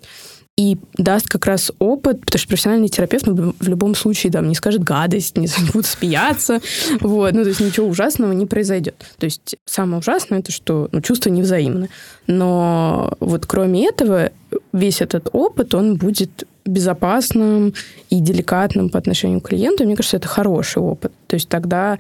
[0.58, 4.56] И даст как раз опыт, потому что профессиональный терапевт ну, в любом случае там, не
[4.56, 6.62] скажет гадость, не будет смеяться,
[7.00, 8.96] вот, ну, то есть ничего ужасного не произойдет.
[9.20, 11.90] То есть самое ужасное это, что ну, чувства невзаимны.
[12.26, 14.32] Но вот кроме этого,
[14.74, 17.74] весь этот опыт, он будет безопасным
[18.10, 19.86] и деликатным по отношению к клиенту.
[19.86, 21.12] Мне кажется, это хороший опыт.
[21.28, 21.98] То есть тогда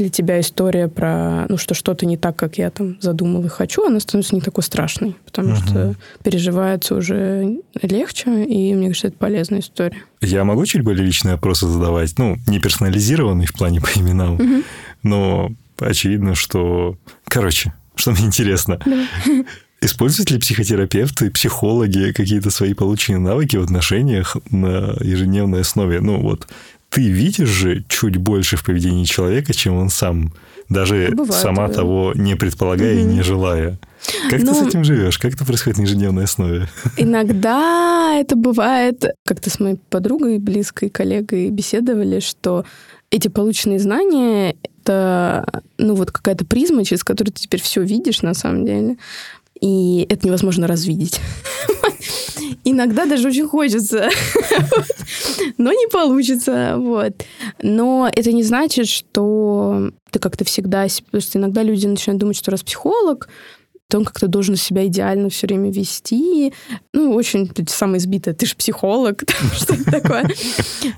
[0.00, 3.86] для тебя история про, ну, что что-то не так, как я там задумал и хочу,
[3.86, 5.56] она становится не такой страшной, потому угу.
[5.56, 5.94] что
[6.24, 10.02] переживается уже легче, и мне кажется, это полезная история.
[10.22, 12.18] Я могу чуть более личные вопросы задавать?
[12.18, 14.62] Ну, не персонализированные в плане по именам, угу.
[15.02, 16.96] но очевидно, что...
[17.24, 18.80] Короче, что мне интересно.
[18.84, 19.06] Да.
[19.82, 26.00] Используют ли психотерапевты, психологи какие-то свои полученные навыки в отношениях на ежедневной основе?
[26.00, 26.48] Ну, вот
[26.90, 30.32] ты видишь же чуть больше в поведении человека, чем он сам,
[30.68, 31.74] даже Бывает, сама да.
[31.74, 33.00] того не предполагая угу.
[33.00, 33.78] и не желая.
[34.28, 35.18] Как ну, ты с этим живешь?
[35.18, 36.68] Как это происходит на ежедневной основе?
[36.96, 42.64] Иногда это бывает, как-то с моей подругой, близкой коллегой беседовали, что
[43.10, 48.34] эти полученные знания это ну вот какая-то призма, через которую ты теперь все видишь на
[48.34, 48.96] самом деле
[49.60, 51.20] и это невозможно развидеть.
[52.64, 54.10] Иногда даже очень хочется,
[55.58, 56.74] но не получится.
[56.76, 57.12] Вот.
[57.62, 60.86] Но это не значит, что ты как-то всегда...
[61.06, 63.28] Потому что иногда люди начинают думать, что раз психолог,
[63.90, 66.52] то он как-то должен себя идеально все время вести.
[66.94, 68.34] Ну, очень самое избитое.
[68.34, 69.24] Ты же психолог,
[69.54, 70.30] что это такое.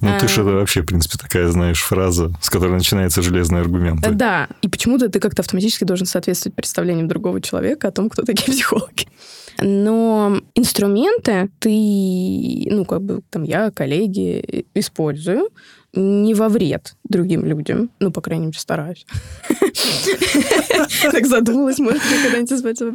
[0.01, 0.45] Ну, ты же а.
[0.45, 4.01] вообще, в принципе, такая, знаешь, фраза, с которой начинается железный аргумент.
[4.13, 8.53] Да, и почему-то ты как-то автоматически должен соответствовать представлениям другого человека о том, кто такие
[8.53, 9.09] психологи.
[9.61, 15.49] Но инструменты ты, ну, как бы там я, коллеги, использую
[15.95, 17.91] не во вред другим людям.
[18.01, 19.07] Ну, по крайней мере, стараюсь.
[21.03, 22.95] Так задумалась, может, когда-нибудь избавиться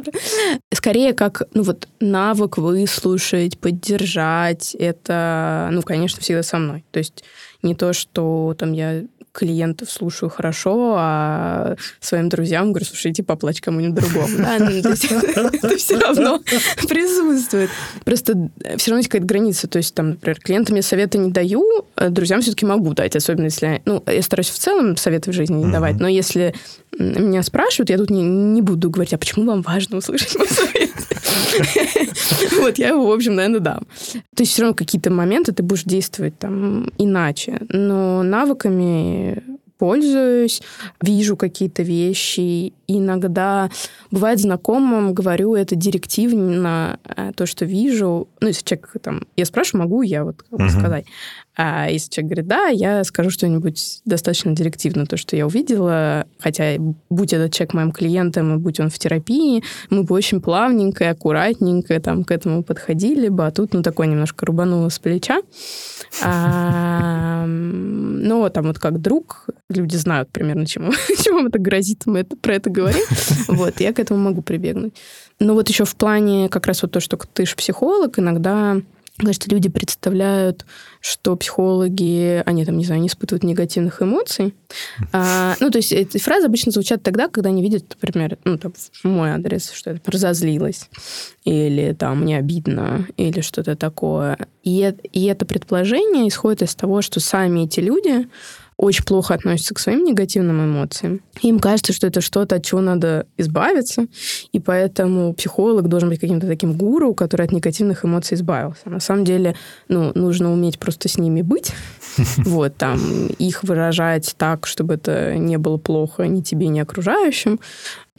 [0.72, 6.84] Скорее, как, ну, вот, навык выслушать, поддержать, это, ну, конечно, всегда со мной.
[6.90, 7.24] То есть
[7.62, 13.60] не то, что там я клиентов слушаю хорошо, а своим друзьям говорю, слушай, иди поплачь
[13.60, 14.28] кому-нибудь другому.
[14.38, 16.38] Ну, это все равно
[16.88, 17.70] присутствует.
[18.04, 19.68] Просто все равно есть какая-то граница.
[19.68, 21.64] То есть, там, например, клиентам я советы не даю,
[21.94, 23.82] а друзьям все-таки могу дать, особенно если...
[23.84, 26.54] Ну, я стараюсь в целом советы в жизни не давать, но если
[26.98, 30.74] меня спрашивают, я тут не, не буду говорить, а почему вам важно услышать мой совет?
[32.60, 33.80] Вот, я его, в общем, наверное, дам.
[34.34, 37.60] То есть все равно какие-то моменты ты будешь действовать там иначе.
[37.68, 39.42] Но навыками
[39.78, 40.60] пользуюсь,
[41.00, 42.72] вижу какие-то вещи.
[42.88, 43.70] Иногда
[44.10, 48.28] бывает знакомым, говорю это директивно, э, то, что вижу.
[48.40, 49.22] Ну, если человек там...
[49.36, 50.70] Я спрашиваю, могу я вот как uh-huh.
[50.70, 51.06] сказать.
[51.60, 56.76] А если человек говорит, да, я скажу что-нибудь достаточно директивно, то, что я увидела, хотя
[57.10, 61.08] будь этот человек моим клиентом, и будь он в терапии, мы бы очень плавненько и
[61.08, 65.40] аккуратненько там к этому подходили бы, а тут, ну, такое немножко рубануло с плеча.
[66.22, 70.92] А, но там вот как друг, люди знают примерно, чему,
[71.22, 73.04] чему это грозит, мы это, про это говорим.
[73.48, 74.94] Вот, я к этому могу прибегнуть.
[75.40, 78.80] Но вот еще в плане как раз вот то, что ты же психолог, иногда
[79.20, 80.64] Значит, люди представляют,
[81.00, 84.54] что психологи, они там, не знаю, не испытывают негативных эмоций.
[85.12, 88.72] А, ну, то есть эти фразы обычно звучат тогда, когда они видят, например, ну, там,
[89.02, 90.88] мой адрес, что я разозлилась,
[91.44, 94.38] или там мне обидно, или что-то такое.
[94.62, 98.28] И, и это предположение исходит из того, что сами эти люди
[98.78, 101.20] очень плохо относятся к своим негативным эмоциям.
[101.42, 104.06] Им кажется, что это что-то, от чего надо избавиться,
[104.52, 108.88] и поэтому психолог должен быть каким-то таким гуру, который от негативных эмоций избавился.
[108.88, 109.56] На самом деле,
[109.88, 111.72] ну, нужно уметь просто с ними быть,
[112.38, 117.58] вот, там, их выражать так, чтобы это не было плохо ни тебе, ни окружающим,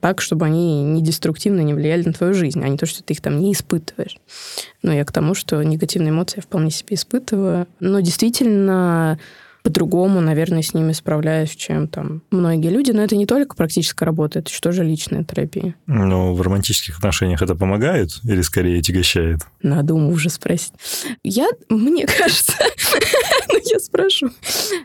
[0.02, 3.14] так, чтобы они не деструктивно не влияли на твою жизнь, а не то, что ты
[3.14, 4.18] их там не испытываешь.
[4.82, 7.68] Но я к тому, что негативные эмоции я вполне себе испытываю.
[7.80, 9.20] Но действительно,
[9.64, 12.92] по-другому, наверное, с ними справляюсь, чем там многие люди.
[12.92, 15.76] Но это не только практическая работа, это что же личная терапия.
[15.86, 19.42] Но в романтических отношениях это помогает или скорее тягощает?
[19.62, 20.74] Надо у мужа спросить.
[21.24, 22.54] Я, мне кажется,
[23.50, 24.30] ну я спрошу,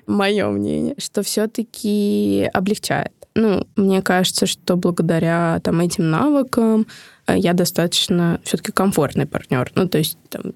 [0.07, 3.13] мое мнение, что все-таки облегчает.
[3.37, 6.87] Ну, мне кажется, что благодаря там этим навыкам
[7.27, 9.73] э, я достаточно все-таки комфортный партнер.
[9.75, 10.53] Ну, то есть там,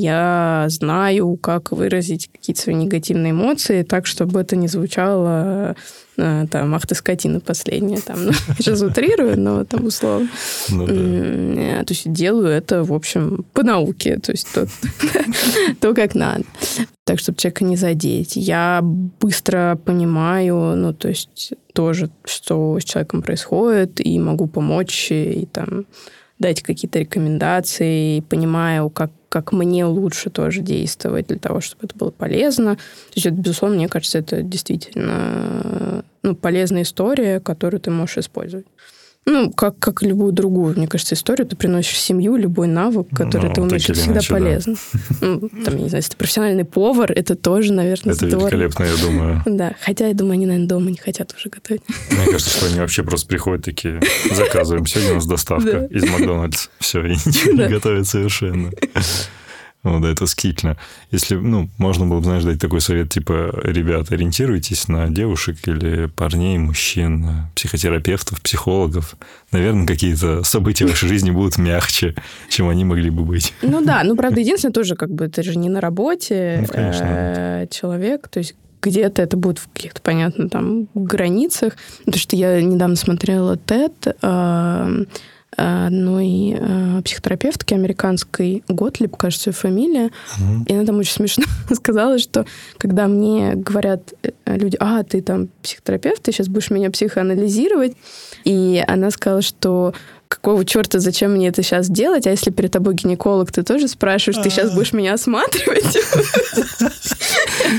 [0.00, 5.76] я знаю, как выразить какие-то свои негативные эмоции так, чтобы это не звучало
[6.16, 10.28] э, там, ах ты скотина последняя, там, ну, сейчас утрирую, но там условно.
[10.70, 10.92] Ну, да.
[10.94, 14.66] Э, то есть делаю это, в общем, по науке, то есть то,
[15.80, 16.44] то, как надо.
[17.04, 18.36] Так, чтобы человека не задеть.
[18.36, 25.46] Я быстро понимаю, ну, то есть тоже, что с человеком происходит, и могу помочь, и
[25.52, 25.84] там
[26.40, 32.10] дать какие-то рекомендации, понимаю, как, как мне лучше тоже действовать для того, чтобы это было
[32.10, 32.76] полезно.
[32.76, 32.82] То
[33.14, 38.66] есть, это, безусловно, мне кажется, это действительно ну, полезная история, которую ты можешь использовать.
[39.26, 43.48] Ну, как, как любую другую, мне кажется, историю ты приносишь в семью, любой навык, который
[43.48, 44.74] ну, ты умеешь, это всегда иначе, полезно.
[44.74, 45.00] Да.
[45.20, 48.48] Ну, там, не знаю, если ты профессиональный повар, это тоже, наверное, Это здорово.
[48.48, 49.42] великолепно, я думаю.
[49.60, 51.82] Да, хотя, я думаю, они, наверное, дома не хотят уже готовить.
[52.10, 54.00] Мне кажется, что они вообще просто приходят такие,
[54.34, 56.68] заказываем, сегодня у нас доставка из Макдональдс.
[56.78, 58.70] Все, и ничего не готовят совершенно.
[59.82, 60.76] Вот, это скильно.
[61.10, 66.06] Если, ну, можно было бы, знаешь, дать такой совет, типа, ребята, ориентируйтесь на девушек или
[66.06, 69.16] парней, мужчин, психотерапевтов, психологов.
[69.52, 72.14] Наверное, какие-то события в вашей жизни будут мягче,
[72.50, 73.54] чем они могли бы быть.
[73.62, 77.06] Ну да, ну, правда, единственное тоже, как бы, ты же не на работе ну, конечно.
[77.06, 81.76] Э, человек, то есть где-то это будет в каких-то, понятно, там, границах.
[82.04, 85.06] Потому что я недавно смотрела TED,
[85.56, 90.10] одной э, психотерапевтки американской, Готлиб, кажется, ее фамилия.
[90.38, 90.64] Угу.
[90.66, 91.44] И она там очень смешно
[91.74, 92.46] сказала, что
[92.78, 97.96] когда мне говорят э, люди, а, ты там психотерапевт, ты сейчас будешь меня психоанализировать,
[98.44, 99.92] и она сказала, что
[100.30, 104.42] какого черта, зачем мне это сейчас делать, а если перед тобой гинеколог, ты тоже спрашиваешь,
[104.42, 105.98] ты сейчас будешь меня осматривать?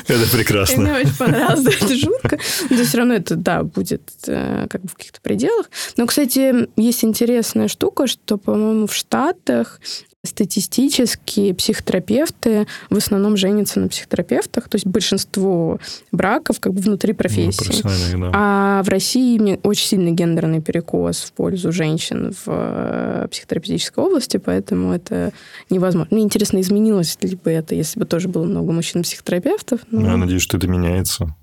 [0.08, 0.82] Это прекрасно.
[0.82, 2.40] Мне очень понравилось, да, это жутко.
[2.70, 5.70] Но все равно это, да, будет э, как бы в каких-то пределах.
[5.98, 9.80] Но, кстати, есть интересная штука, что, по-моему, в Штатах
[10.24, 15.80] Статистически психотерапевты в основном женятся на психотерапевтах, то есть большинство
[16.12, 17.82] браков как бы внутри профессии.
[18.16, 18.32] Ну, да.
[18.32, 24.94] А в России очень сильный гендерный перекос в пользу женщин в э, психотерапевтической области, поэтому
[24.94, 25.34] это
[25.72, 26.16] невозможно.
[26.16, 29.80] Мне интересно, изменилось ли бы это, если бы тоже было много мужчин-психотерапевтов.
[29.90, 30.02] Но...
[30.02, 31.36] Я надеюсь, что это меняется.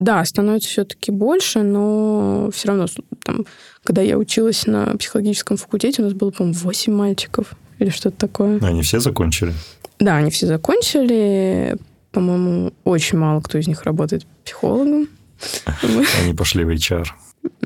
[0.00, 2.86] Да, становится все-таки больше, но все равно,
[3.22, 3.44] там,
[3.84, 8.60] когда я училась на психологическом факультете, у нас было, по-моему, 8 мальчиков или что-то такое.
[8.62, 9.52] Они все закончили?
[9.98, 11.76] Да, они все закончили.
[12.12, 15.08] По-моему, очень мало кто из них работает психологом.
[16.22, 17.06] Они пошли в HR.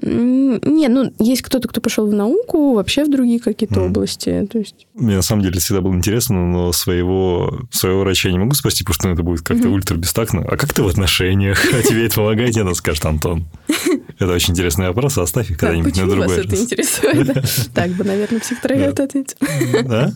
[0.02, 3.86] Не, ну, есть кто-то, кто пошел в науку, вообще в другие какие-то mm.
[3.86, 4.48] области.
[4.50, 4.86] То есть...
[4.94, 8.84] Мне на самом деле всегда было интересно, но своего, своего врача я не могу спасти,
[8.84, 9.72] потому что ну, это будет как-то mm-hmm.
[9.72, 10.44] ультра бестактно.
[10.46, 11.64] А как ты в отношениях?
[11.72, 12.56] А тебе это помогает?
[12.56, 13.46] Она скажет, Антон.
[14.18, 17.44] Это очень интересный вопрос, оставь их когда-нибудь на другой вас это интересует?
[17.74, 19.36] Так бы, наверное, психотерапевт ответил.
[19.84, 20.12] Да?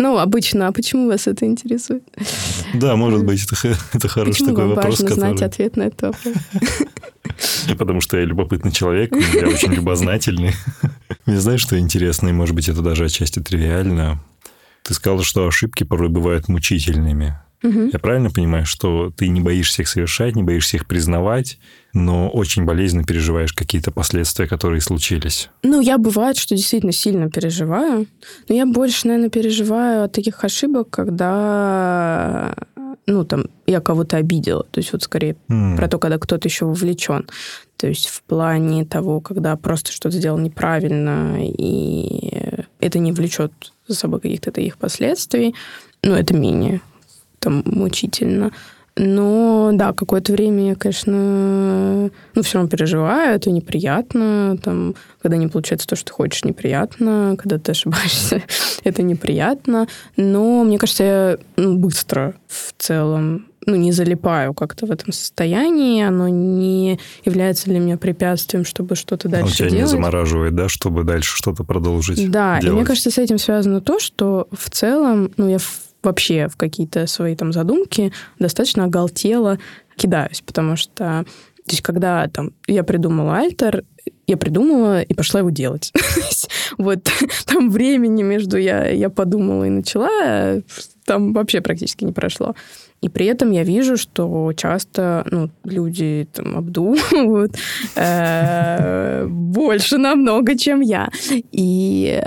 [0.00, 2.02] Ну, обычно, а почему вас это интересует?
[2.72, 4.94] Да, может быть, это, это хороший почему такой вам вопрос.
[4.94, 5.36] Важно который...
[5.36, 6.34] знать ответ на этот вопрос.
[7.78, 10.54] Потому что я любопытный человек, я очень любознательный.
[11.26, 14.24] Мне знаешь, что интересно, и может быть, это даже отчасти тривиально.
[14.84, 17.38] Ты сказал, что ошибки порой бывают мучительными.
[17.62, 17.90] Угу.
[17.92, 21.58] Я правильно понимаю, что ты не боишься их совершать, не боишься их признавать,
[21.92, 25.50] но очень болезненно переживаешь какие-то последствия, которые случились?
[25.62, 28.06] Ну, я бывает, что действительно сильно переживаю.
[28.48, 32.54] Но я больше, наверное, переживаю от таких ошибок, когда
[33.06, 34.64] ну, там, я кого-то обидела.
[34.70, 35.76] То есть вот скорее mm.
[35.76, 37.28] про то, когда кто-то еще вовлечен.
[37.76, 42.32] То есть в плане того, когда просто что-то сделал неправильно, и
[42.78, 43.52] это не влечет
[43.88, 45.54] за собой каких-то таких последствий,
[46.02, 46.80] ну, это менее
[47.40, 48.52] там мучительно.
[48.96, 55.46] Но да, какое-то время я, конечно, ну, все равно переживаю, это неприятно, там, когда не
[55.46, 58.42] получается то, что ты хочешь, неприятно, когда ты ошибаешься,
[58.84, 59.86] это неприятно.
[60.16, 66.02] Но мне кажется, я ну, быстро в целом ну, не залипаю как-то в этом состоянии,
[66.02, 69.72] оно не является для меня препятствием, чтобы что-то дальше делать.
[69.72, 72.64] Тебя не замораживает, да, чтобы дальше что-то продолжить Да, делать.
[72.64, 75.58] и мне кажется, с этим связано то, что в целом, ну, я
[76.02, 79.58] вообще в какие-то свои там задумки достаточно оголтело
[79.96, 81.24] кидаюсь, потому что
[81.66, 83.84] то есть, когда там я придумала альтер,
[84.26, 85.92] я придумала и пошла его делать.
[86.78, 87.08] вот
[87.46, 90.62] там времени между я, я подумала и начала,
[91.04, 92.54] там вообще практически не прошло.
[93.02, 97.56] И при этом я вижу, что часто ну, люди там обдумывают
[97.94, 101.08] э, больше намного, чем я.
[101.52, 102.22] И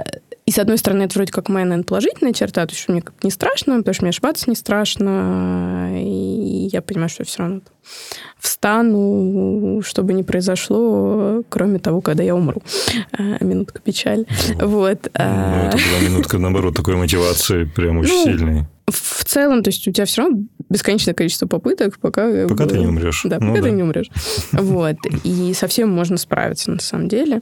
[0.46, 3.24] и, с одной стороны, это вроде как моя, наверное, положительная черта, то есть мне как
[3.24, 7.62] не страшно, потому что мне ошибаться не страшно, и я понимаю, что я все равно
[8.40, 12.62] встану, чтобы не произошло, кроме того, когда я умру.
[13.14, 14.26] А, минутка печаль.
[14.56, 15.10] Вот.
[15.18, 18.66] Ну, это была минутка, наоборот, такой мотивации прям очень ну, сильной.
[18.88, 22.48] В целом, то есть у тебя все равно бесконечное количество попыток, пока...
[22.48, 23.22] Пока ты не умрешь.
[23.24, 23.70] Да, ну, пока да.
[23.70, 24.10] ты не умрешь.
[24.52, 24.98] Вот.
[25.24, 27.42] И совсем можно справиться, на самом деле.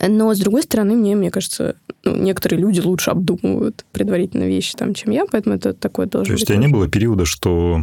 [0.00, 4.94] Но, с другой стороны, мне, мне кажется, ну, некоторые люди лучше обдумывают предварительно вещи, там,
[4.94, 7.82] чем я, поэтому это такое должно То есть у тебя не было периода, что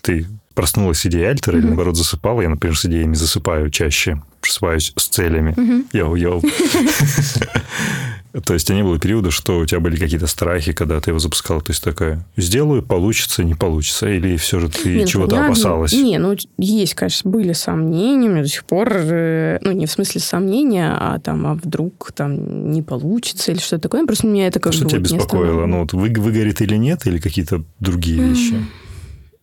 [0.00, 1.58] ты проснулась с идеей Альтера, угу.
[1.60, 2.42] или, наоборот, засыпала.
[2.42, 5.54] Я, например, с идеями засыпаю чаще, просыпаюсь с целями.
[5.92, 6.42] Йоу-йоу.
[8.44, 11.18] То есть, а не было периода, что у тебя были какие-то страхи, когда ты его
[11.18, 11.60] запускал?
[11.60, 14.08] То есть, такая, сделаю, получится, не получится?
[14.08, 15.92] Или все же ты ну, чего-то опасалась?
[15.92, 19.90] Не, ну, есть, конечно, были сомнения, у меня до сих пор, э, ну, не в
[19.90, 24.06] смысле сомнения, а там, а вдруг там не получится или что-то такое.
[24.06, 25.66] Просто меня это как Что тебя беспокоило?
[25.66, 28.64] Ну, вот вы, выгорит или нет, или какие-то другие вещи?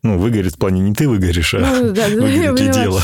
[0.01, 3.01] Ну, выгорит в плане не ты выгоришь, а ну, да, выгорит ли дело.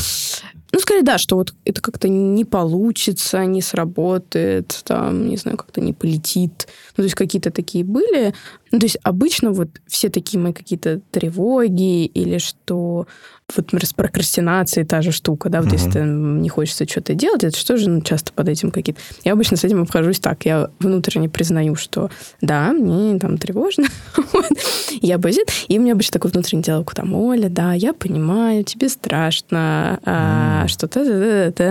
[0.72, 5.80] Ну, скорее, да, что вот это как-то не получится, не сработает, там, не знаю, как-то
[5.80, 6.66] не полетит.
[6.96, 8.34] Ну, то есть какие-то такие были.
[8.72, 13.06] Ну, то есть обычно вот все такие мои какие-то тревоги или что
[13.54, 15.84] вот, с прокрастинацией та же штука, да, вот uh-huh.
[15.84, 19.00] если не хочется что-то делать, это что же ну, часто под этим какие-то...
[19.24, 22.10] Я обычно с этим обхожусь так, я внутренне признаю, что
[22.40, 23.86] да, мне там тревожно,
[25.00, 25.38] я боюсь,
[25.68, 30.66] и у меня обычно такой внутренний диалог, там, Оля, да, я понимаю, тебе страшно, а,
[30.66, 31.04] что-то,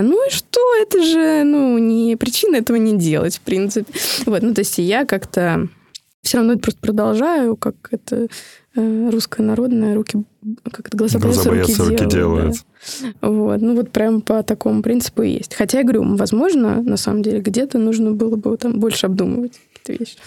[0.01, 3.91] ну и что, это же, ну, не причина этого не делать, в принципе.
[4.25, 5.67] Вот, ну, то есть я как-то
[6.25, 8.27] все равно просто продолжаю, как это
[8.75, 10.23] э, русская народная, руки,
[10.71, 12.55] как это, глаза, глаза боятся, руки, руки делают.
[13.21, 13.29] Да.
[13.29, 15.53] Вот, ну вот прям по такому принципу и есть.
[15.53, 20.03] Хотя я говорю, возможно, на самом деле, где-то нужно было бы там больше обдумывать какие-то
[20.03, 20.17] вещи.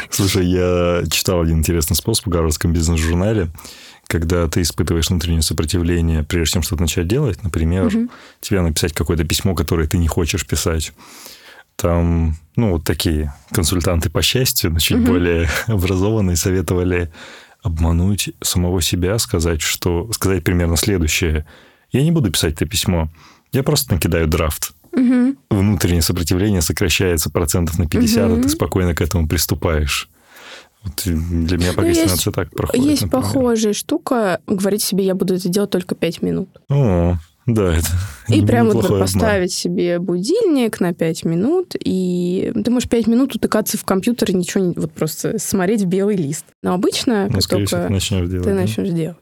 [0.10, 3.48] Слушай, я читал один интересный способ в Гарвардском бизнес-журнале,
[4.06, 8.08] когда ты испытываешь внутреннее сопротивление, прежде чем что-то начать делать, например, угу.
[8.40, 10.92] тебе написать какое-то письмо, которое ты не хочешь писать,
[11.76, 15.06] там, ну, вот такие консультанты по счастью, но чуть угу.
[15.06, 17.12] более образованные, советовали
[17.62, 21.46] обмануть самого себя, сказать, что сказать примерно следующее.
[21.92, 23.10] Я не буду писать это письмо,
[23.52, 24.72] я просто накидаю драфт.
[24.92, 25.36] Угу.
[25.50, 28.40] Внутреннее сопротивление сокращается процентов на 50, угу.
[28.40, 30.08] а ты спокойно к этому приступаешь.
[30.82, 32.84] Вот для меня прокрастинация ну, так проходит.
[32.84, 33.24] Есть например.
[33.24, 34.40] похожая штука.
[34.46, 36.48] Говорить себе, я буду это делать только 5 минут.
[36.68, 37.86] О, да, это
[38.28, 43.78] И прямо вот поставить себе будильник на 5 минут, и ты можешь 5 минут утыкаться
[43.78, 44.72] в компьютер и ничего не...
[44.74, 46.44] Вот просто смотреть в белый лист.
[46.64, 48.60] Но обычно, ну, как только ты начнешь делать, ты да?
[48.60, 49.16] начнешь делать.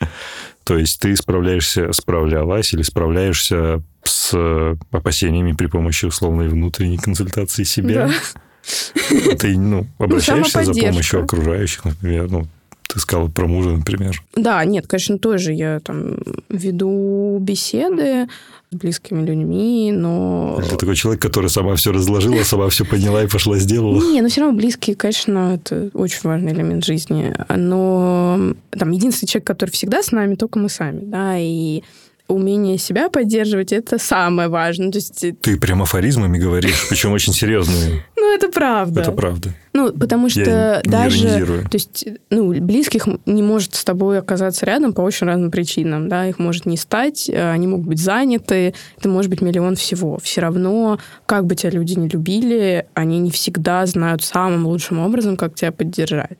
[0.00, 0.08] Да.
[0.64, 8.08] То есть ты справляешься, справлялась или справляешься с опасениями при помощи условной внутренней консультации себя?
[8.08, 9.36] Да.
[9.36, 12.46] Ты ну, ну обращаешься ну, за помощью окружающих, например, ну,
[12.94, 14.22] Ты сказала про мужа, например.
[14.36, 16.16] Да, нет, конечно, тоже я там
[16.48, 18.28] веду беседы
[18.70, 20.60] с близкими людьми, но...
[20.70, 24.00] Ты такой человек, который сама все разложила, сама все поняла и пошла сделала.
[24.00, 27.34] Не, но все равно близкие, конечно, это очень важный элемент жизни.
[27.48, 31.82] Но там единственный человек, который всегда с нами, только мы сами, да, и
[32.26, 34.90] умение себя поддерживать это самое важное.
[34.90, 35.24] То есть...
[35.42, 38.04] Ты прям афоризмами говоришь, причем очень серьезные.
[38.24, 39.02] Ну, это правда.
[39.02, 39.54] Это правда.
[39.74, 41.62] Ну, потому что Я даже...
[41.70, 46.26] То есть, ну, близких не может с тобой оказаться рядом по очень разным причинам, да,
[46.26, 50.18] их может не стать, э, они могут быть заняты, это может быть миллион всего.
[50.22, 55.36] Все равно, как бы тебя люди не любили, они не всегда знают самым лучшим образом,
[55.36, 56.38] как тебя поддержать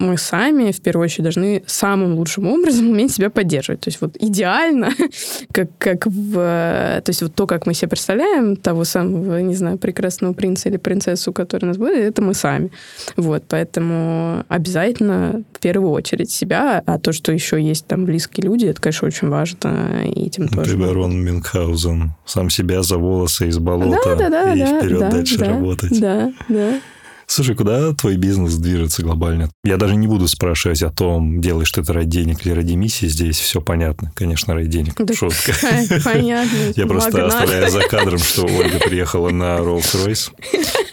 [0.00, 3.80] мы сами, в первую очередь, должны самым лучшим образом уметь себя поддерживать.
[3.80, 4.90] То есть вот идеально,
[5.52, 6.34] как, как в...
[6.34, 10.76] То есть вот то, как мы себе представляем того самого, не знаю, прекрасного принца или
[10.76, 12.70] принцессу, который нас будет, это мы сами.
[13.16, 18.66] Вот, поэтому обязательно в первую очередь себя, а то, что еще есть там близкие люди,
[18.66, 20.72] это, конечно, очень важно, и этим тоже.
[20.72, 22.14] Ты барон Мюнхгаузен.
[22.24, 25.46] Сам себя за волосы из болота да, да, да, и да, вперед да, дальше да,
[25.46, 26.00] работать.
[26.00, 26.80] Да, да.
[27.26, 29.50] Слушай, куда твой бизнес движется глобально?
[29.64, 33.06] Я даже не буду спрашивать о том, делаешь ты это ради денег или ради миссии.
[33.06, 34.12] Здесь все понятно.
[34.14, 34.94] Конечно, ради денег.
[34.98, 35.52] Да, Шутка.
[36.04, 36.72] Понятно.
[36.76, 40.30] Я просто оставляю за кадром, что Ольга приехала на Rolls-Royce.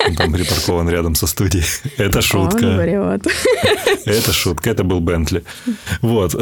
[0.08, 1.66] Он там припаркован рядом со студией.
[1.98, 2.66] Это шутка.
[4.06, 4.70] Это шутка.
[4.70, 5.44] Это был Бентли.
[6.02, 6.36] Вот.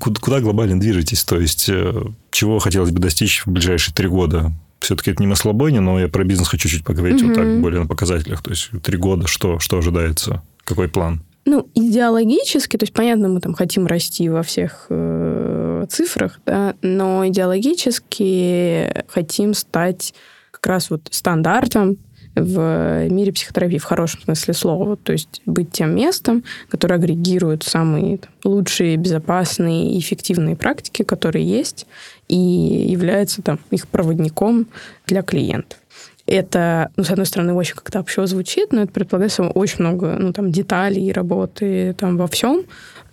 [0.00, 1.24] Куда глобально движетесь?
[1.24, 4.52] То есть, э, чего хотелось бы достичь в ближайшие три года?
[4.80, 7.28] Все-таки это не маслобойня, но я про бизнес хочу чуть поговорить угу.
[7.28, 8.42] вот так, более на показателях.
[8.42, 10.42] То есть три года, что, что ожидается?
[10.64, 11.22] Какой план?
[11.44, 17.26] Ну, идеологически, то есть, понятно, мы там хотим расти во всех э, цифрах, да, но
[17.26, 20.12] идеологически хотим стать
[20.50, 21.96] как раз вот стандартом
[22.42, 24.96] в мире психотерапии в хорошем смысле слова.
[24.96, 31.44] То есть быть тем местом, которое агрегирует самые там, лучшие, безопасные и эффективные практики, которые
[31.44, 31.86] есть,
[32.28, 34.66] и является там, их проводником
[35.06, 35.78] для клиентов.
[36.26, 40.34] Это, ну, с одной стороны, очень как-то общо звучит, но это предполагает очень много ну,
[40.34, 42.64] там, деталей и работы там, во всем,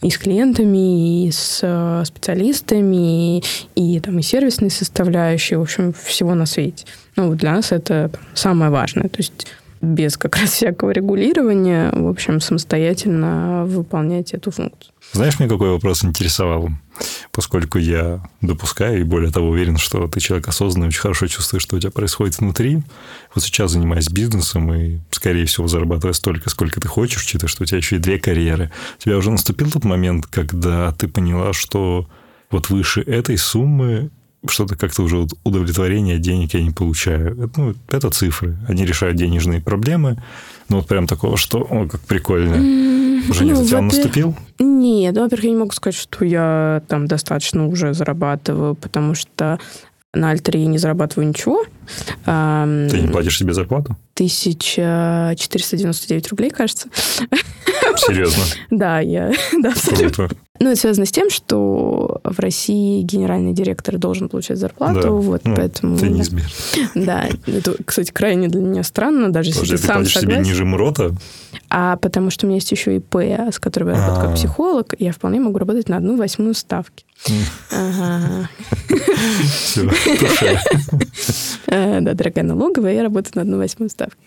[0.05, 3.43] и с клиентами, и с э, специалистами, и,
[3.75, 6.85] и, там, и сервисной составляющей, в общем, всего на свете.
[7.15, 9.09] Ну, вот для нас это самое важное.
[9.09, 9.47] То есть
[9.81, 14.93] без как раз всякого регулирования, в общем, самостоятельно выполнять эту функцию.
[15.15, 16.71] Знаешь, мне какой вопрос интересовал?
[17.31, 21.77] Поскольку я допускаю и более того уверен, что ты человек осознанный, очень хорошо чувствуешь, что
[21.77, 22.83] у тебя происходит внутри.
[23.33, 27.65] Вот сейчас занимаясь бизнесом и, скорее всего, зарабатывая столько, сколько ты хочешь, учитывая, что у
[27.65, 28.73] тебя еще и две карьеры.
[28.99, 32.09] У тебя уже наступил тот момент, когда ты поняла, что
[32.51, 34.09] вот выше этой суммы
[34.51, 37.49] что-то как-то уже удовлетворение денег я не получаю.
[37.55, 38.57] Ну, это цифры.
[38.67, 40.21] Они решают денежные проблемы.
[40.69, 42.55] Ну, вот прям такого, что, о, как прикольно.
[42.55, 44.35] Mm, уже не ну, за наступил?
[44.59, 49.59] Нет, ну, во-первых, я не могу сказать, что я там достаточно уже зарабатываю, потому что
[50.15, 51.65] на Альтере я не зарабатываю ничего.
[52.25, 53.97] Ты не платишь себе зарплату?
[54.15, 56.87] 1499 рублей, кажется.
[57.97, 58.43] Серьезно?
[58.69, 59.31] Да, я...
[59.61, 60.29] Да, абсолютно.
[60.59, 65.09] Ну, это связано с тем, что в России генеральный директор должен получать зарплату, да.
[65.09, 65.97] вот, ну, поэтому...
[65.97, 66.49] Это неизбежно.
[66.95, 70.21] Да, это, кстати, крайне для меня странно, даже если ты сам согласен.
[70.21, 71.13] себе ниже МРОТа?
[71.69, 74.35] А потому что у меня есть еще ИП, с которым я работаю как а.
[74.35, 77.05] психолог, и я вполне могу работать на одну восьмую ставки.
[77.71, 78.49] Ага.
[79.51, 79.81] Все,
[81.67, 84.17] э, Да, дорогая налоговая, я работаю на одну восьмую ставки.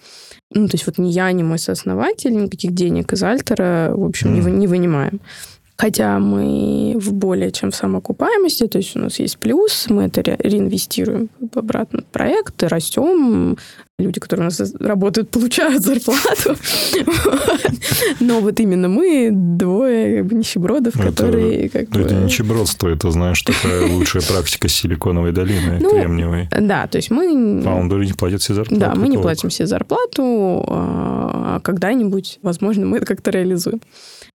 [0.50, 4.34] Ну, то есть вот ни я, ни мой сооснователь никаких денег из Альтера, в общем,
[4.34, 5.20] не вынимаем.
[5.80, 10.22] Хотя мы в более чем в самоокупаемости, то есть у нас есть плюс, мы это
[10.22, 13.56] ре- реинвестируем обратно в проект, растем,
[13.96, 16.56] люди, которые у нас работают, получают зарплату.
[18.18, 21.68] Но вот именно мы двое нищебродов, которые...
[21.68, 26.48] Как это нищебродство, это, знаешь, такая лучшая практика Силиконовой долины, ну, кремниевой.
[26.60, 27.62] Да, то есть мы...
[27.62, 28.80] Фаундеры не платят себе зарплату.
[28.80, 33.80] Да, мы не платим себе зарплату, а когда-нибудь, возможно, мы это как-то реализуем.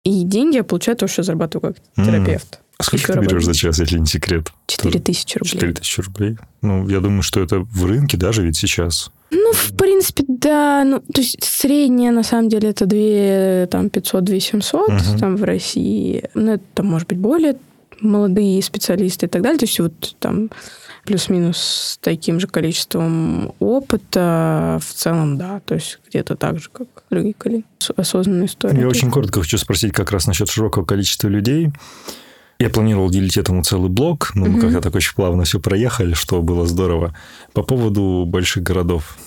[0.04, 2.60] И деньги я получаю то, что зарабатываю как терапевт.
[2.78, 4.52] А сколько ты берешь за час, если не секрет?
[4.66, 5.52] Четыре тысячи рублей.
[5.52, 6.38] Четыре тысячи рублей.
[6.64, 9.12] Ну, я думаю, что это в рынке даже ведь сейчас.
[9.30, 10.84] Ну, в принципе, да.
[10.84, 14.98] Ну, то есть средняя, на самом деле, это 2, там, 500, 2 700 угу.
[15.20, 16.24] там в России.
[16.34, 17.56] Ну, это, там, может быть, более
[18.02, 19.60] молодые специалисты и так далее.
[19.60, 20.50] То есть вот там
[21.06, 26.88] плюс-минус с таким же количеством опыта в целом, да, то есть где-то так же, как
[27.10, 27.66] другие коллеги.
[27.96, 28.80] Осознанная история.
[28.80, 31.70] Я очень коротко хочу спросить как раз насчет широкого количества людей.
[32.60, 34.62] Я планировал делить этому целый блок, но мы угу.
[34.62, 37.16] как-то так очень плавно все проехали, что было здорово.
[37.54, 39.18] По поводу больших городов.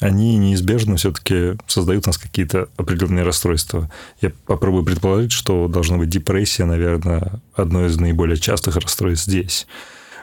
[0.00, 3.90] Они неизбежно все-таки создают у нас какие-то определенные расстройства.
[4.20, 9.66] Я попробую предположить, что должна быть депрессия, наверное, одно из наиболее частых расстройств здесь.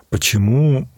[0.09, 0.89] Почему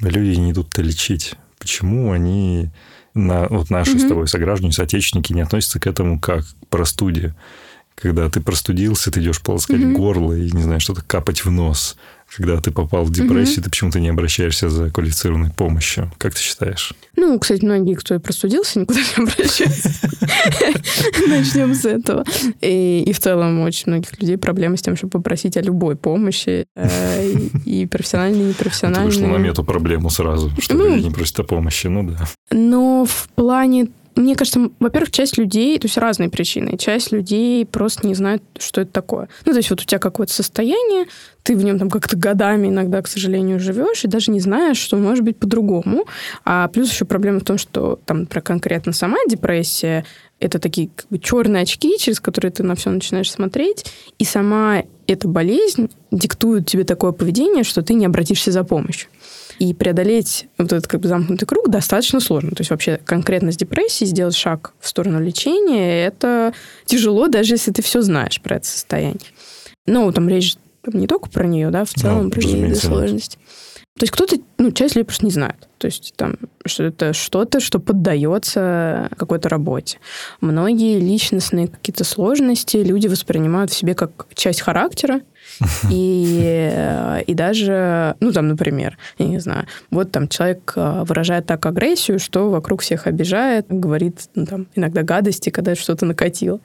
[0.00, 1.34] люди не идут-то лечить?
[1.58, 2.70] Почему они,
[3.14, 4.06] на, вот наши mm-hmm.
[4.06, 7.34] с тобой сограждане, соотечественники, не относятся к этому как к простуде?
[7.96, 9.92] Когда ты простудился, ты идешь полоскать mm-hmm.
[9.92, 11.96] горло и, не знаю, что-то капать в нос
[12.36, 13.64] когда ты попал в депрессию, mm-hmm.
[13.64, 16.10] ты почему-то не обращаешься за квалифицированной помощью.
[16.18, 16.92] Как ты считаешь?
[17.16, 19.90] Ну, кстати, многие, кто простудился, никуда не обращаются.
[21.28, 22.24] Начнем с этого.
[22.60, 26.66] И, в целом у очень многих людей проблемы с тем, чтобы попросить о любой помощи.
[26.74, 27.24] Э,
[27.64, 29.10] и профессиональной, и непрофессиональной.
[29.10, 32.26] Ты вышла на эту проблему сразу, что ну, люди не просят о помощи, ну да.
[32.50, 38.06] Но в плане мне кажется, во-первых, часть людей, то есть разные причины, часть людей просто
[38.06, 39.28] не знают, что это такое.
[39.44, 41.06] Ну, то есть вот у тебя какое-то состояние,
[41.42, 44.96] ты в нем там как-то годами иногда, к сожалению, живешь, и даже не знаешь, что
[44.96, 46.06] может быть по-другому.
[46.44, 50.04] А плюс еще проблема в том, что там про конкретно сама депрессия,
[50.40, 53.86] это такие как бы черные очки, через которые ты на все начинаешь смотреть,
[54.18, 59.08] и сама эта болезнь диктует тебе такое поведение, что ты не обратишься за помощью.
[59.58, 62.50] И преодолеть вот этот как бы замкнутый круг достаточно сложно.
[62.50, 66.52] То есть вообще конкретно с депрессией сделать шаг в сторону лечения, это
[66.86, 69.20] тяжело, даже если ты все знаешь про это состояние.
[69.86, 73.38] Ну, там речь не только про нее, да, в целом ну, про какие сложности.
[73.96, 75.68] То есть кто-то, ну, часть людей просто не знает.
[75.78, 76.36] То есть там,
[76.66, 79.98] что это что-то, что поддается какой-то работе.
[80.40, 85.20] Многие личностные какие-то сложности люди воспринимают в себе как часть характера,
[85.90, 91.64] и, и даже, ну, там, например, я не знаю, вот там человек э, выражает так
[91.66, 96.60] агрессию, что вокруг всех обижает, говорит, ну, там, иногда гадости, когда что-то накатило.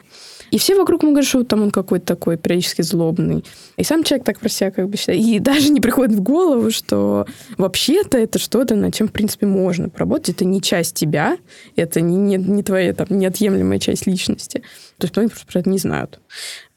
[0.51, 3.43] И все вокруг ему говорят, что там он какой-то такой периодически злобный.
[3.77, 5.21] И сам человек так про себя как бы считает.
[5.21, 7.27] И даже не приходит в голову, что
[7.57, 10.29] вообще-то это что-то, над чем, в принципе, можно поработать.
[10.29, 11.37] Это не часть тебя,
[11.75, 14.63] это не, не, не твоя там, неотъемлемая часть личности.
[14.97, 16.19] То есть многие просто про это не знают.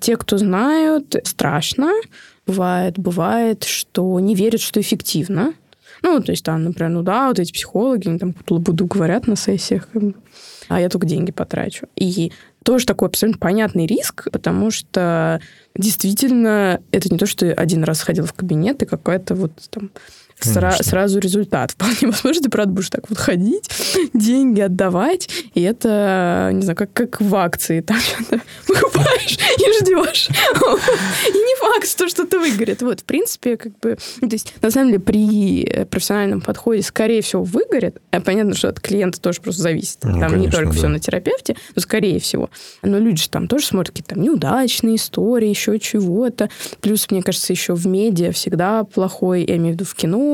[0.03, 1.93] Те, кто знают, страшно.
[2.45, 5.55] Бывает, бывает, что не верят, что эффективно.
[6.03, 9.37] Ну, то есть там, например, ну да, вот эти психологи, они там буду говорят на
[9.37, 9.89] сессиях,
[10.69, 11.87] а я только деньги потрачу.
[11.95, 12.33] И
[12.65, 15.41] тоже такой абсолютно понятный риск, потому что
[15.77, 19.93] действительно это не то, что один раз ходил в кабинет и какая-то вот там
[20.45, 21.71] сра- сразу результат.
[21.77, 23.71] Вполне возможно, ты, правда, будешь так вот ходить,
[24.15, 27.81] деньги отдавать, и это, не знаю, как, как в акции.
[27.93, 30.29] Там что-то покупаешь и ждешь.
[30.29, 32.83] И не факт, что что-то выгорит.
[32.83, 33.99] Вот, в принципе, как бы...
[34.21, 37.99] То есть, на самом деле, при профессиональном подходе, скорее всего, выгорит.
[38.11, 39.99] А понятно, что от клиента тоже просто зависит.
[40.03, 42.51] Ну, там не только все на терапевте, но скорее всего.
[42.83, 46.51] Но люди же там тоже смотрят какие-то там неудачные истории, еще чего-то.
[46.81, 50.32] Плюс, мне кажется, еще в медиа всегда плохой, я имею в виду в кино,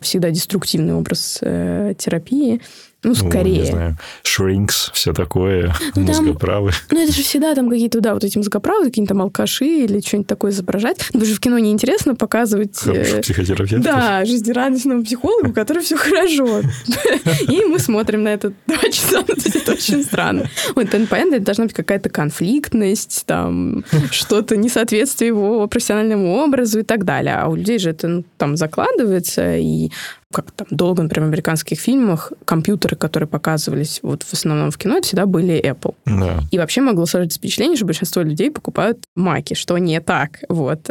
[0.00, 2.60] всегда деструктивный образ э, терапии.
[3.04, 3.58] Ну, скорее.
[3.58, 6.72] Ну, не знаю, shrinks, все такое, ну, мозгоправы.
[6.72, 10.00] Там, ну, это же всегда там какие-то, да, вот эти мозгоправы, какие-то там алкаши или
[10.00, 10.98] что-нибудь такое изображать.
[11.06, 12.76] Потому что в кино неинтересно показывать...
[12.76, 13.84] Хороших э, психотерапевтов.
[13.84, 16.62] Да, жизнерадостного психолога, у которого все хорошо.
[17.48, 20.50] И мы смотрим на это два часа, ну, это очень странно.
[20.74, 27.04] Вот, понятно, это должна быть какая-то конфликтность, там, что-то несоответствие его профессиональному образу и так
[27.04, 27.36] далее.
[27.36, 29.90] А у людей же это ну, там закладывается, и
[30.32, 34.98] как там долго, например, в американских фильмах компьютеры, которые показывались вот в основном в кино,
[34.98, 35.94] это всегда были Apple.
[36.04, 36.40] Да.
[36.50, 40.40] И вообще могло сложиться впечатление, что большинство людей покупают маки, что не так.
[40.50, 40.90] Вот.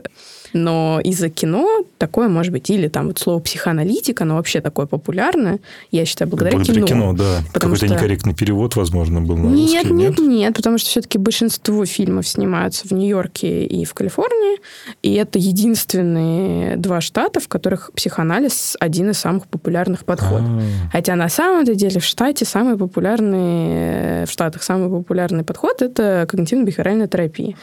[0.58, 2.70] Но из-за кино такое может быть.
[2.70, 5.60] Или там вот слово психоаналитика, оно вообще такое популярное,
[5.92, 6.88] я считаю, благодаря, благодаря кино.
[6.88, 7.44] кино, да.
[7.54, 7.88] Какой-то что...
[7.88, 10.20] некорректный перевод, возможно, был на нет, русский, нет?
[10.20, 14.60] Нет, нет, потому что все-таки большинство фильмов снимаются в Нью-Йорке и в Калифорнии,
[15.04, 20.50] и это единственные два штата, в которых психоанализ один из самых популярных подходов.
[20.50, 20.90] А-а-а.
[20.92, 27.08] Хотя на самом-то деле в штате самый популярный, в Штатах самый популярный подход– это когнитивно-бихевиоральная
[27.08, 27.56] терапия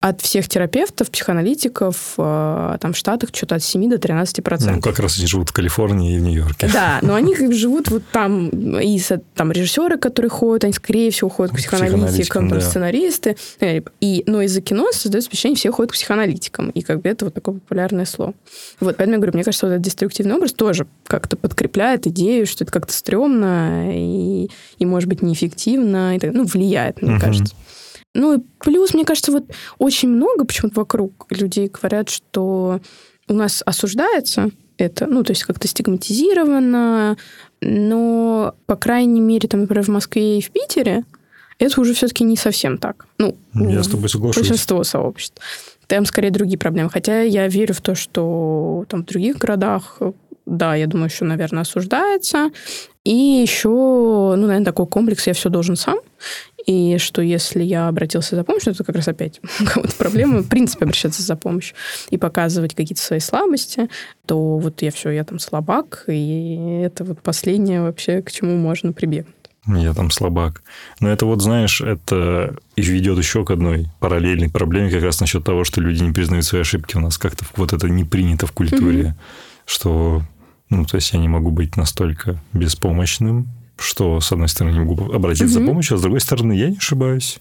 [0.00, 4.76] от всех терапевтов, психоаналитиков, э, там в Штатах что-то от 7 до 13 процентов.
[4.76, 6.70] Ну, как раз они живут в Калифорнии и в Нью-Йорке.
[6.72, 8.98] Да, но они живут вот там, и
[9.34, 12.64] там режиссеры, которые ходят, они, скорее всего, ходят к психоаналитикам, там, да.
[12.64, 13.36] сценаристы.
[13.60, 16.70] Э, и, но из-за кино создается впечатление, все ходят к психоаналитикам.
[16.70, 18.32] И как бы это вот такое популярное слово.
[18.80, 22.64] Вот, поэтому я говорю, мне кажется, вот этот деструктивный образ тоже как-то подкрепляет идею, что
[22.64, 24.48] это как-то стрёмно и,
[24.78, 27.20] и может быть, неэффективно, и так, ну, влияет, мне угу.
[27.20, 27.54] кажется.
[28.14, 29.44] Ну и плюс, мне кажется, вот
[29.78, 32.80] очень много почему-то вокруг людей говорят, что
[33.28, 37.16] у нас осуждается это, ну, то есть как-то стигматизировано,
[37.60, 41.04] но, по крайней мере, там, например, в Москве и в Питере
[41.58, 43.06] это уже все-таки не совсем так.
[43.18, 44.42] Ну, я с тобой соглашусь.
[44.42, 45.40] Большинство сообществ.
[45.86, 46.88] Там скорее другие проблемы.
[46.88, 49.98] Хотя я верю в то, что там в других городах
[50.50, 52.50] да, я думаю, еще, наверное, осуждается.
[53.04, 55.98] И еще, ну, наверное, такой комплекс «я все должен сам».
[56.66, 60.48] И что если я обратился за помощью, это как раз опять у кого-то проблема, в
[60.48, 61.76] принципе, обращаться за помощью
[62.10, 63.88] и показывать какие-то свои слабости,
[64.26, 68.92] то вот я все, я там слабак, и это вот последнее вообще, к чему можно
[68.92, 69.34] прибегнуть.
[69.66, 70.62] Я там слабак.
[71.00, 75.44] Но это вот, знаешь, это и ведет еще к одной параллельной проблеме, как раз насчет
[75.44, 76.96] того, что люди не признают свои ошибки.
[76.96, 79.62] У нас как-то вот это не принято в культуре, mm-hmm.
[79.66, 80.22] что,
[80.70, 85.12] ну, то есть я не могу быть настолько беспомощным, что, с одной стороны, не могу
[85.12, 85.62] обратиться mm-hmm.
[85.62, 87.40] за помощью, а с другой стороны, я не ошибаюсь.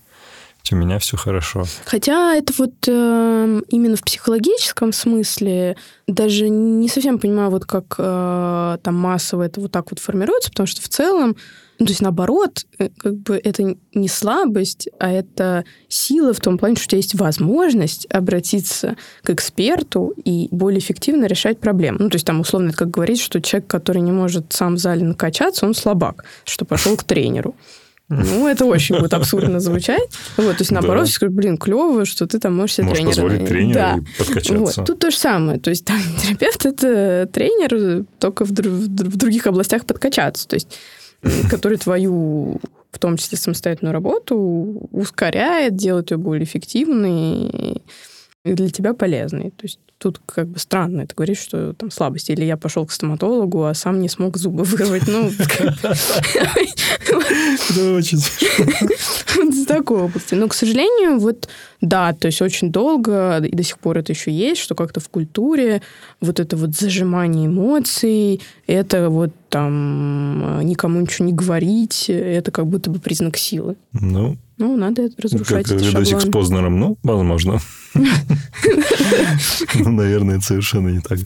[0.71, 1.63] У меня все хорошо.
[1.85, 8.77] Хотя это вот э, именно в психологическом смысле даже не совсем понимаю, вот как э,
[8.83, 11.35] там массово это вот так вот формируется, потому что в целом
[11.79, 16.57] ну, то есть, наоборот, э, как бы это не слабость, а это сила в том
[16.57, 21.99] плане, что у тебя есть возможность обратиться к эксперту и более эффективно решать проблемы.
[21.99, 24.77] Ну, то есть, там, условно, это как говорить, что человек, который не может сам в
[24.77, 27.55] зале накачаться, он слабак, что пошел к тренеру.
[28.09, 30.09] Ну, это очень будет абсурдно звучать.
[30.35, 31.11] Вот, то есть, наоборот, да.
[31.11, 33.21] скажу, блин, клево, что ты там можешь себе можешь тренера...
[33.21, 33.99] позволить тренеру да.
[34.17, 34.81] подкачаться.
[34.81, 34.87] Вот.
[34.87, 35.59] Тут то же самое.
[35.59, 40.47] То есть, там, терапевт– это тренер, только в, в других областях подкачаться.
[40.47, 40.67] То есть,
[41.49, 42.59] который твою,
[42.91, 44.35] в том числе самостоятельную работу,
[44.91, 47.81] ускоряет, делает ее более эффективной
[48.45, 49.51] и для тебя полезной.
[49.51, 52.31] То есть тут как бы странно, ты говоришь, что там слабости.
[52.31, 55.07] Или я пошел к стоматологу, а сам не смог зубы вырвать.
[55.07, 55.29] Ну,
[57.69, 60.35] это очень из такой области.
[60.35, 61.49] Но, к сожалению, вот
[61.81, 65.09] да, то есть очень долго, и до сих пор это еще есть, что как-то в
[65.09, 65.81] культуре
[66.21, 72.89] вот это вот зажимание эмоций, это вот там никому ничего не говорить, это как будто
[72.89, 73.75] бы признак силы.
[73.91, 77.59] Ну, ну, надо разрушать как видосик с Познером, ну, возможно.
[79.75, 81.19] Ну, наверное, совершенно не так.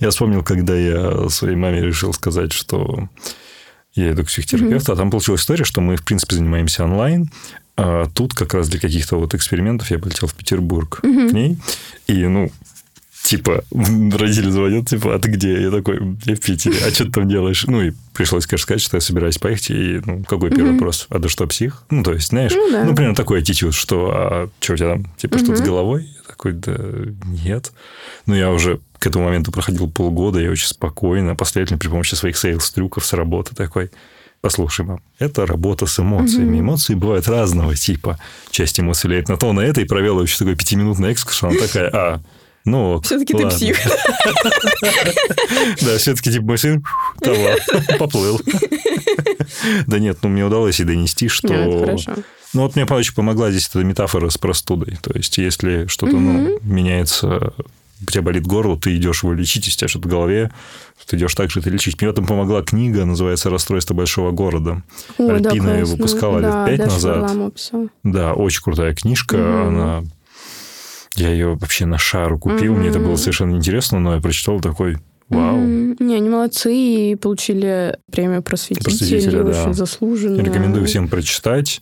[0.00, 3.08] Я вспомнил, когда я своей маме решил сказать, что
[3.94, 7.30] я иду к психотерапевту, а там получилась история, что мы, в принципе, занимаемся онлайн,
[7.76, 11.58] а тут как раз для каких-то вот экспериментов я полетел в Петербург к ней,
[12.06, 12.50] и, ну,
[13.22, 15.62] типа, родители звонят, типа, а ты где?
[15.62, 17.64] Я такой, я в Питере, а что ты там делаешь?
[17.66, 20.74] Ну, и пришлось, конечно, сказать, что я собираюсь поехать, и, ну, какой первый mm-hmm.
[20.74, 21.06] вопрос?
[21.10, 21.84] А ты что, псих?
[21.90, 22.84] Ну, то есть, знаешь, ну, да.
[22.84, 25.44] ну примерно такой аттитюд, что, а что у тебя там, типа, mm-hmm.
[25.44, 26.02] что-то с головой?
[26.02, 26.76] Я такой, да
[27.24, 27.72] нет.
[28.26, 32.36] Ну, я уже к этому моменту проходил полгода, я очень спокойно, последовательно при помощи своих
[32.36, 33.90] сейлс-трюков с работы такой,
[34.42, 36.54] Послушай, мам, это работа с эмоциями.
[36.54, 36.60] Угу.
[36.60, 38.18] Эмоции бывают разного типа.
[38.50, 41.90] Часть эмоций влияет на то, на это, и провела еще такой пятиминутный экскурс, она такая,
[41.92, 42.20] а,
[42.64, 43.78] ну, все-таки ты псих.
[45.82, 46.84] Да, все-таки типа мой сын
[47.98, 48.40] поплыл.
[49.86, 51.96] Да нет, ну мне удалось и донести, что...
[52.52, 54.98] Ну вот мне очень помогла здесь эта метафора с простудой.
[55.02, 57.52] То есть если что-то ну, меняется,
[58.02, 60.50] у тебя болит горло, ты идешь его лечить, если у тебя что-то в голове,
[61.06, 62.00] ты идешь так же это лечить.
[62.00, 64.82] Мне в этом помогла книга, называется «Расстройство большого города».
[65.18, 67.32] О, Альпина ее выпускала да, лет пять назад.
[68.02, 69.34] Да, очень крутая книжка.
[69.34, 69.68] Угу.
[69.68, 70.04] Она
[71.16, 72.78] я ее вообще на шару купил, mm-hmm.
[72.78, 74.98] мне это было совершенно интересно, но я прочитал такой,
[75.30, 75.58] Вау.
[75.58, 75.96] Mm-hmm.
[76.00, 79.62] Не, они молодцы и получили премию просветителя, просветителя да.
[79.62, 80.40] очень заслуженно.
[80.40, 81.80] Рекомендую всем прочитать.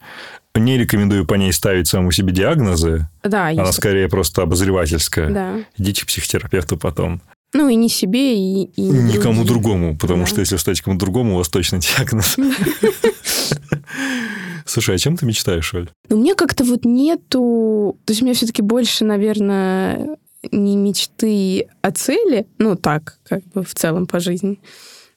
[0.54, 3.08] Не рекомендую по ней ставить самому себе диагнозы.
[3.22, 3.74] Да, Она есть.
[3.74, 5.30] скорее просто обозревательская.
[5.30, 5.54] Да.
[5.78, 7.22] Идите к психотерапевту потом.
[7.54, 8.64] Ну, и не себе, и...
[8.76, 10.26] и Никому другому, потому да.
[10.26, 12.36] что если встать кому другому, у вас точно диагноз.
[14.66, 15.88] Слушай, а чем ты мечтаешь, Оль?
[16.10, 17.96] Ну, меня как-то вот нету...
[18.04, 20.18] То есть у меня все-таки больше, наверное,
[20.52, 22.46] не мечты, а цели.
[22.58, 24.60] Ну, так, как бы в целом по жизни.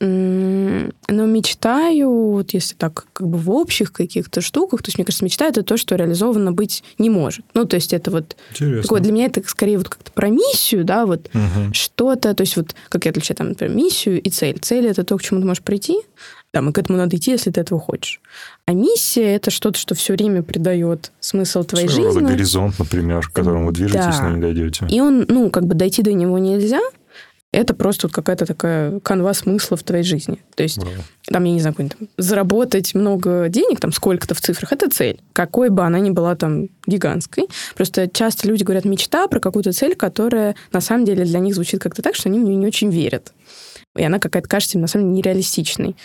[0.02, 5.24] Но мечтаю, вот если так как бы в общих каких-то штуках, то есть, мне кажется,
[5.24, 7.46] мечта это то, что реализовано быть не может.
[7.54, 8.36] Ну, то есть это вот...
[8.50, 8.82] Интересно.
[8.82, 11.74] Такое, для меня это скорее вот как-то про миссию, да, вот угу.
[11.74, 14.58] что-то, то есть вот как я отличаю там, например, миссию и цель.
[14.60, 16.00] Цель это то, к чему ты можешь прийти,
[16.52, 18.22] там, и к этому надо идти, если ты этого хочешь.
[18.66, 22.28] А миссия— это что-то, что все время придает смысл твоей Своего жизни.
[22.28, 24.30] горизонт, например, к которому вы движетесь, да.
[24.30, 24.88] но не дойдете.
[24.90, 26.82] И он, ну, как бы дойти до него нельзя,
[27.52, 30.40] это просто вот какая-то такая канва смысла в твоей жизни.
[30.56, 31.04] То есть, Браво.
[31.28, 35.20] там, я не знаю, там, заработать много денег, там, сколько-то в цифрах, это цель.
[35.34, 37.48] Какой бы она ни была там гигантской.
[37.76, 41.82] Просто часто люди говорят мечта про какую-то цель, которая на самом деле для них звучит
[41.82, 43.34] как-то так, что они в нее не очень верят.
[43.98, 45.98] И она какая-то кажется им на самом деле нереалистичной.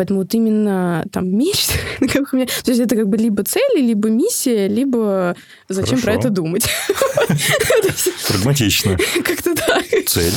[0.00, 3.82] Поэтому вот именно там мечта, как у меня, то есть это как бы либо цели,
[3.82, 5.36] либо миссия, либо
[5.68, 6.04] зачем Хорошо.
[6.04, 6.66] про это думать.
[8.28, 8.96] Прагматично.
[9.22, 9.84] Как-то так.
[10.06, 10.32] Цель.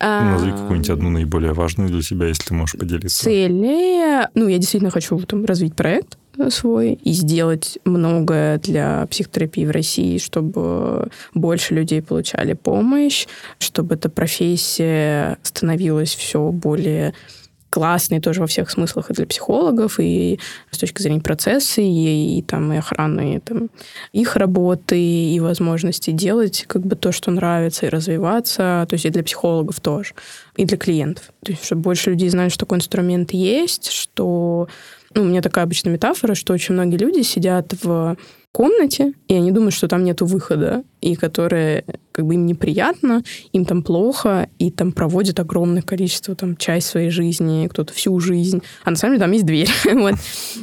[0.00, 3.22] А, Назови какую-нибудь одну наиболее важную для себя, если ты можешь поделиться.
[3.22, 4.26] Цели.
[4.34, 6.18] Ну, я действительно хочу там развить проект
[6.50, 13.28] свой и сделать многое для психотерапии в России, чтобы больше людей получали помощь,
[13.60, 17.14] чтобы эта профессия становилась все более
[17.70, 20.38] классный тоже во всех смыслах и для психологов, и
[20.70, 23.70] с точки зрения процесса, и, и, там, и охраны и, там,
[24.12, 29.10] их работы, и возможности делать как бы то, что нравится, и развиваться, то есть и
[29.10, 30.14] для психологов тоже,
[30.56, 31.32] и для клиентов.
[31.44, 34.68] То есть чтобы больше людей знали, что такой инструмент есть, что...
[35.14, 38.16] Ну, у меня такая обычная метафора, что очень многие люди сидят в
[38.56, 43.22] комнате, и они думают, что там нету выхода, и которые как бы им неприятно,
[43.52, 48.62] им там плохо, и там проводят огромное количество, там, часть своей жизни, кто-то всю жизнь,
[48.82, 49.68] а на самом деле там есть дверь.
[49.92, 50.14] вот.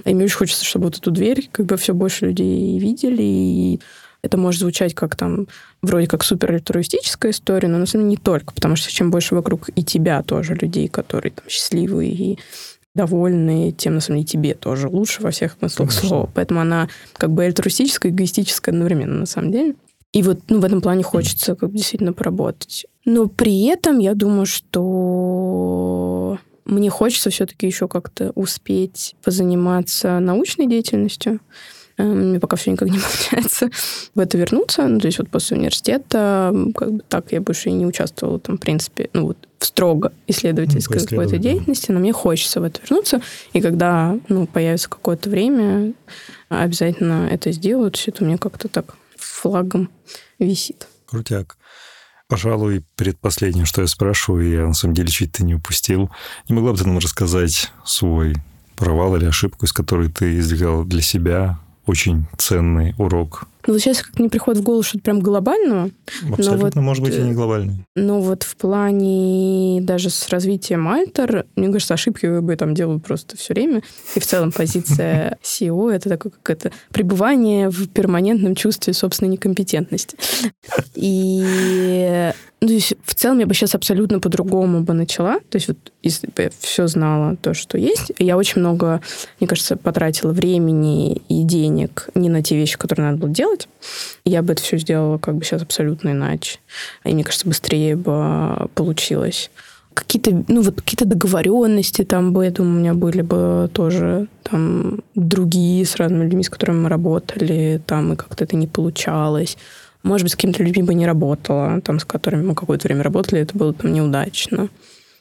[0.05, 3.79] И мне очень хочется, чтобы вот эту дверь как бы все больше людей видели, и
[4.23, 5.45] это может звучать как там
[5.83, 9.35] вроде как супер альтруистическая история, но на самом деле не только, потому что чем больше
[9.35, 12.39] вокруг и тебя тоже людей, которые там счастливые и
[12.95, 16.09] довольны, тем, на самом деле, тебе тоже лучше во всех смыслах Конечно.
[16.09, 16.29] слова.
[16.33, 19.75] Поэтому она как бы альтруистическая и эгоистическая одновременно, на самом деле.
[20.11, 22.85] И вот ну, в этом плане хочется как бы действительно поработать.
[23.03, 31.39] Но при этом я думаю, что мне хочется все-таки еще как-то успеть позаниматься научной деятельностью.
[31.97, 32.99] Эм, мне пока все никак не
[33.29, 33.69] получается
[34.15, 34.87] в это вернуться.
[34.87, 38.57] Ну, то есть вот после университета как бы так я больше и не участвовала там,
[38.57, 42.81] в принципе, ну вот в строго исследовательской ну, какой-то деятельности, но мне хочется в это
[42.81, 43.21] вернуться.
[43.53, 45.93] И когда ну, появится какое-то время,
[46.49, 47.91] обязательно это сделаю.
[47.91, 49.89] То есть это у меня как-то так флагом
[50.39, 50.87] висит.
[51.05, 51.57] Крутяк.
[52.27, 56.09] Пожалуй, предпоследнее, что я спрашиваю, я на самом деле чуть-то не упустил.
[56.49, 58.35] Не могла бы ты нам рассказать свой
[58.75, 64.01] провал или ошибку, из которой ты извлекал для себя очень ценный урок ну, вот сейчас
[64.01, 65.89] как не приходит в голову что-то прям глобального.
[66.29, 67.77] Абсолютно, вот, может быть, и не глобальное.
[67.95, 73.05] Но вот в плане даже с развитием Альтер, мне кажется, ошибки вы бы там делают
[73.05, 73.81] просто все время.
[74.15, 80.17] И в целом позиция CEO— это такое как это пребывание в перманентном чувстве собственной некомпетентности.
[80.95, 82.33] И
[82.63, 85.39] ну, то есть в целом я бы сейчас абсолютно по-другому бы начала.
[85.49, 89.01] То есть вот если бы я все знала, то, что есть, я очень много,
[89.41, 93.67] мне кажется, потратила времени и денег не на те вещи, которые надо было делать.
[94.23, 96.59] Я бы это все сделала как бы сейчас абсолютно иначе.
[97.03, 99.51] И мне кажется, быстрее бы получилось
[99.93, 105.01] какие-то, ну, вот какие-то договоренности там бы, я думаю, у меня были бы тоже там
[105.15, 109.57] другие с разными людьми, с которыми мы работали, там, и как-то это не получалось.
[110.03, 113.41] Может быть, с какими-то людьми бы не работала, там, с которыми мы какое-то время работали,
[113.41, 114.69] это было там неудачно.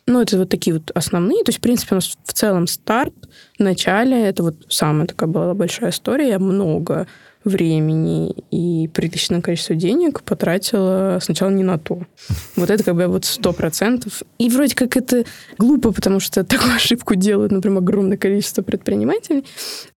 [0.06, 1.44] Ну, это вот такие вот основные.
[1.44, 3.14] То есть, в принципе, у нас в целом старт
[3.58, 6.30] в начале, это вот самая такая была большая история.
[6.30, 7.06] Я много
[7.44, 12.02] времени и приличное количество денег потратила сначала не на то.
[12.56, 14.22] Вот это как бы вот сто процентов.
[14.38, 15.24] И вроде как это
[15.58, 19.44] глупо, потому что такую ошибку делают, например, огромное количество предпринимателей.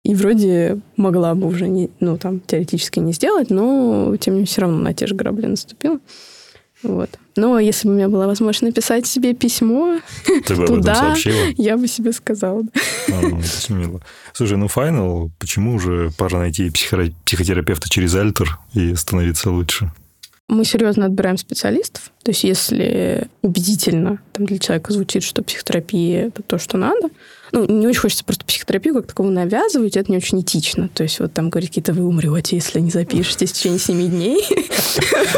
[0.04, 4.48] И вроде могла бы уже, не, ну, там, теоретически не сделать, но, тем не менее,
[4.48, 6.00] все равно на те же грабли наступила.
[6.84, 7.10] Вот.
[7.36, 10.00] Но если бы у меня была возможность написать себе письмо
[10.46, 11.16] Ты бы туда,
[11.58, 12.64] я бы себе сказала.
[13.12, 14.02] А, ну, это мило.
[14.34, 19.92] Слушай, ну файнал, почему уже пора найти психотерапевта через Альтер и становиться лучше?
[20.48, 22.12] Мы серьезно отбираем специалистов.
[22.24, 27.10] То есть если убедительно там, для человека звучит, что психотерапия– это то, что надо,
[27.56, 30.90] ну, не очень хочется просто психотерапию как таковую навязывать, это не очень этично.
[30.90, 34.46] То есть вот там говорить, какие-то вы умрете, если не запишетесь в течение 7 дней.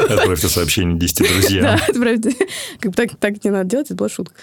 [0.10, 1.64] Отправьте сообщение 10 друзьям.
[1.64, 2.34] Да, отправьте.
[2.80, 4.42] Как бы так, так не надо делать, это была шутка.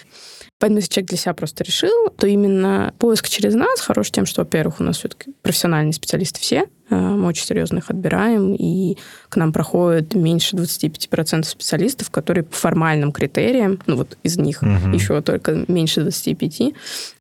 [0.57, 4.41] Поэтому если человек для себя просто решил, то именно поиск через нас хорош тем, что,
[4.41, 8.95] во-первых, у нас все-таки профессиональные специалисты все, э, мы очень серьезно их отбираем, и
[9.27, 14.95] к нам проходит меньше 25% специалистов, которые по формальным критериям, ну вот из них угу.
[14.95, 16.73] еще только меньше 25,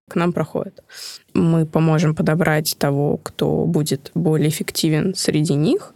[0.09, 0.83] к нам проходят.
[1.33, 5.95] Мы поможем подобрать того, кто будет более эффективен среди них.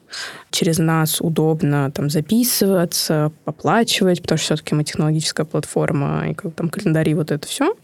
[0.51, 6.71] Через нас удобно там записываться, оплачивать, потому что все-таки мы технологическая платформа, и как там
[6.71, 7.75] календари, вот это все.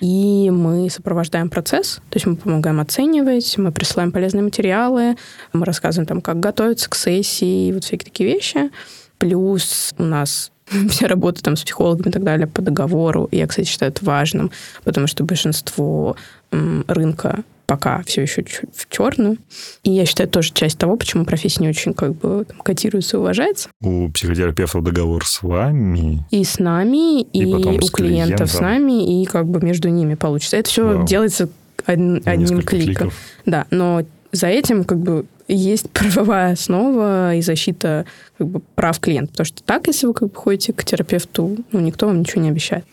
[0.00, 5.16] И мы сопровождаем процесс, то есть мы помогаем оценивать, мы присылаем полезные материалы,
[5.52, 8.70] мы рассказываем там, как готовиться к сессии, вот всякие такие вещи.
[9.18, 10.52] Плюс у нас
[10.88, 13.28] вся работа там с психологами и так далее по договору.
[13.32, 14.50] Я, кстати, считаю это важным,
[14.84, 16.16] потому что большинство
[16.50, 18.44] рынка пока все еще
[18.74, 19.38] в черную.
[19.82, 23.16] И я считаю, это тоже часть того, почему профессия не очень как бы там, котируется
[23.16, 23.70] и уважается.
[23.80, 26.22] У психотерапевтов договор с вами?
[26.30, 30.58] И с нами, и, и у клиентов с нами, и как бы между ними получится.
[30.58, 31.06] Это все Вау.
[31.06, 31.48] делается
[31.86, 32.66] од- одним кликом.
[32.66, 33.14] Кликов.
[33.46, 34.02] Да, но
[34.32, 38.06] за этим как бы есть правовая основа и защита
[38.38, 39.32] как бы, прав клиента.
[39.32, 42.48] Потому что так, если вы как бы, ходите к терапевту, ну, никто вам ничего не
[42.48, 42.84] обещает.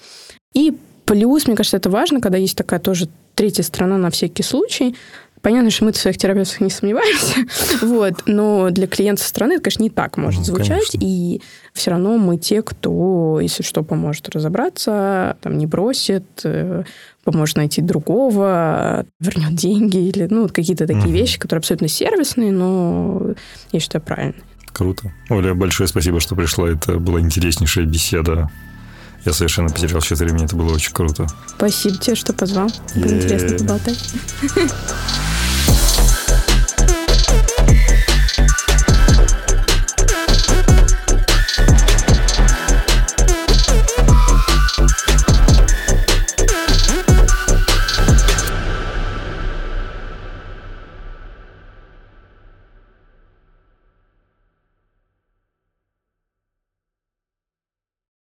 [0.54, 4.96] И плюс, мне кажется, это важно, когда есть такая тоже третья сторона на всякий случай.
[5.42, 7.46] Понятно, что мы в своих терапевтах не сомневаемся,
[7.86, 11.00] вот, но для клиента со стороны это, конечно, не так может ну, звучать, конечно.
[11.02, 11.42] и
[11.74, 16.84] все равно мы те, кто, если что, поможет разобраться, там, не бросит, э,
[17.32, 21.14] поможет найти другого, вернет деньги или ну, какие-то такие угу.
[21.14, 23.34] вещи, которые абсолютно сервисные, но
[23.72, 24.44] я считаю правильные.
[24.72, 25.12] Круто.
[25.30, 26.70] Оля, большое спасибо, что пришла.
[26.70, 28.50] Это была интереснейшая беседа.
[29.26, 30.46] Я совершенно потерял счет времени.
[30.46, 31.28] Это было очень круто.
[31.48, 32.70] Спасибо тебе, что позвал.
[32.96, 34.14] Было интересно поболтать.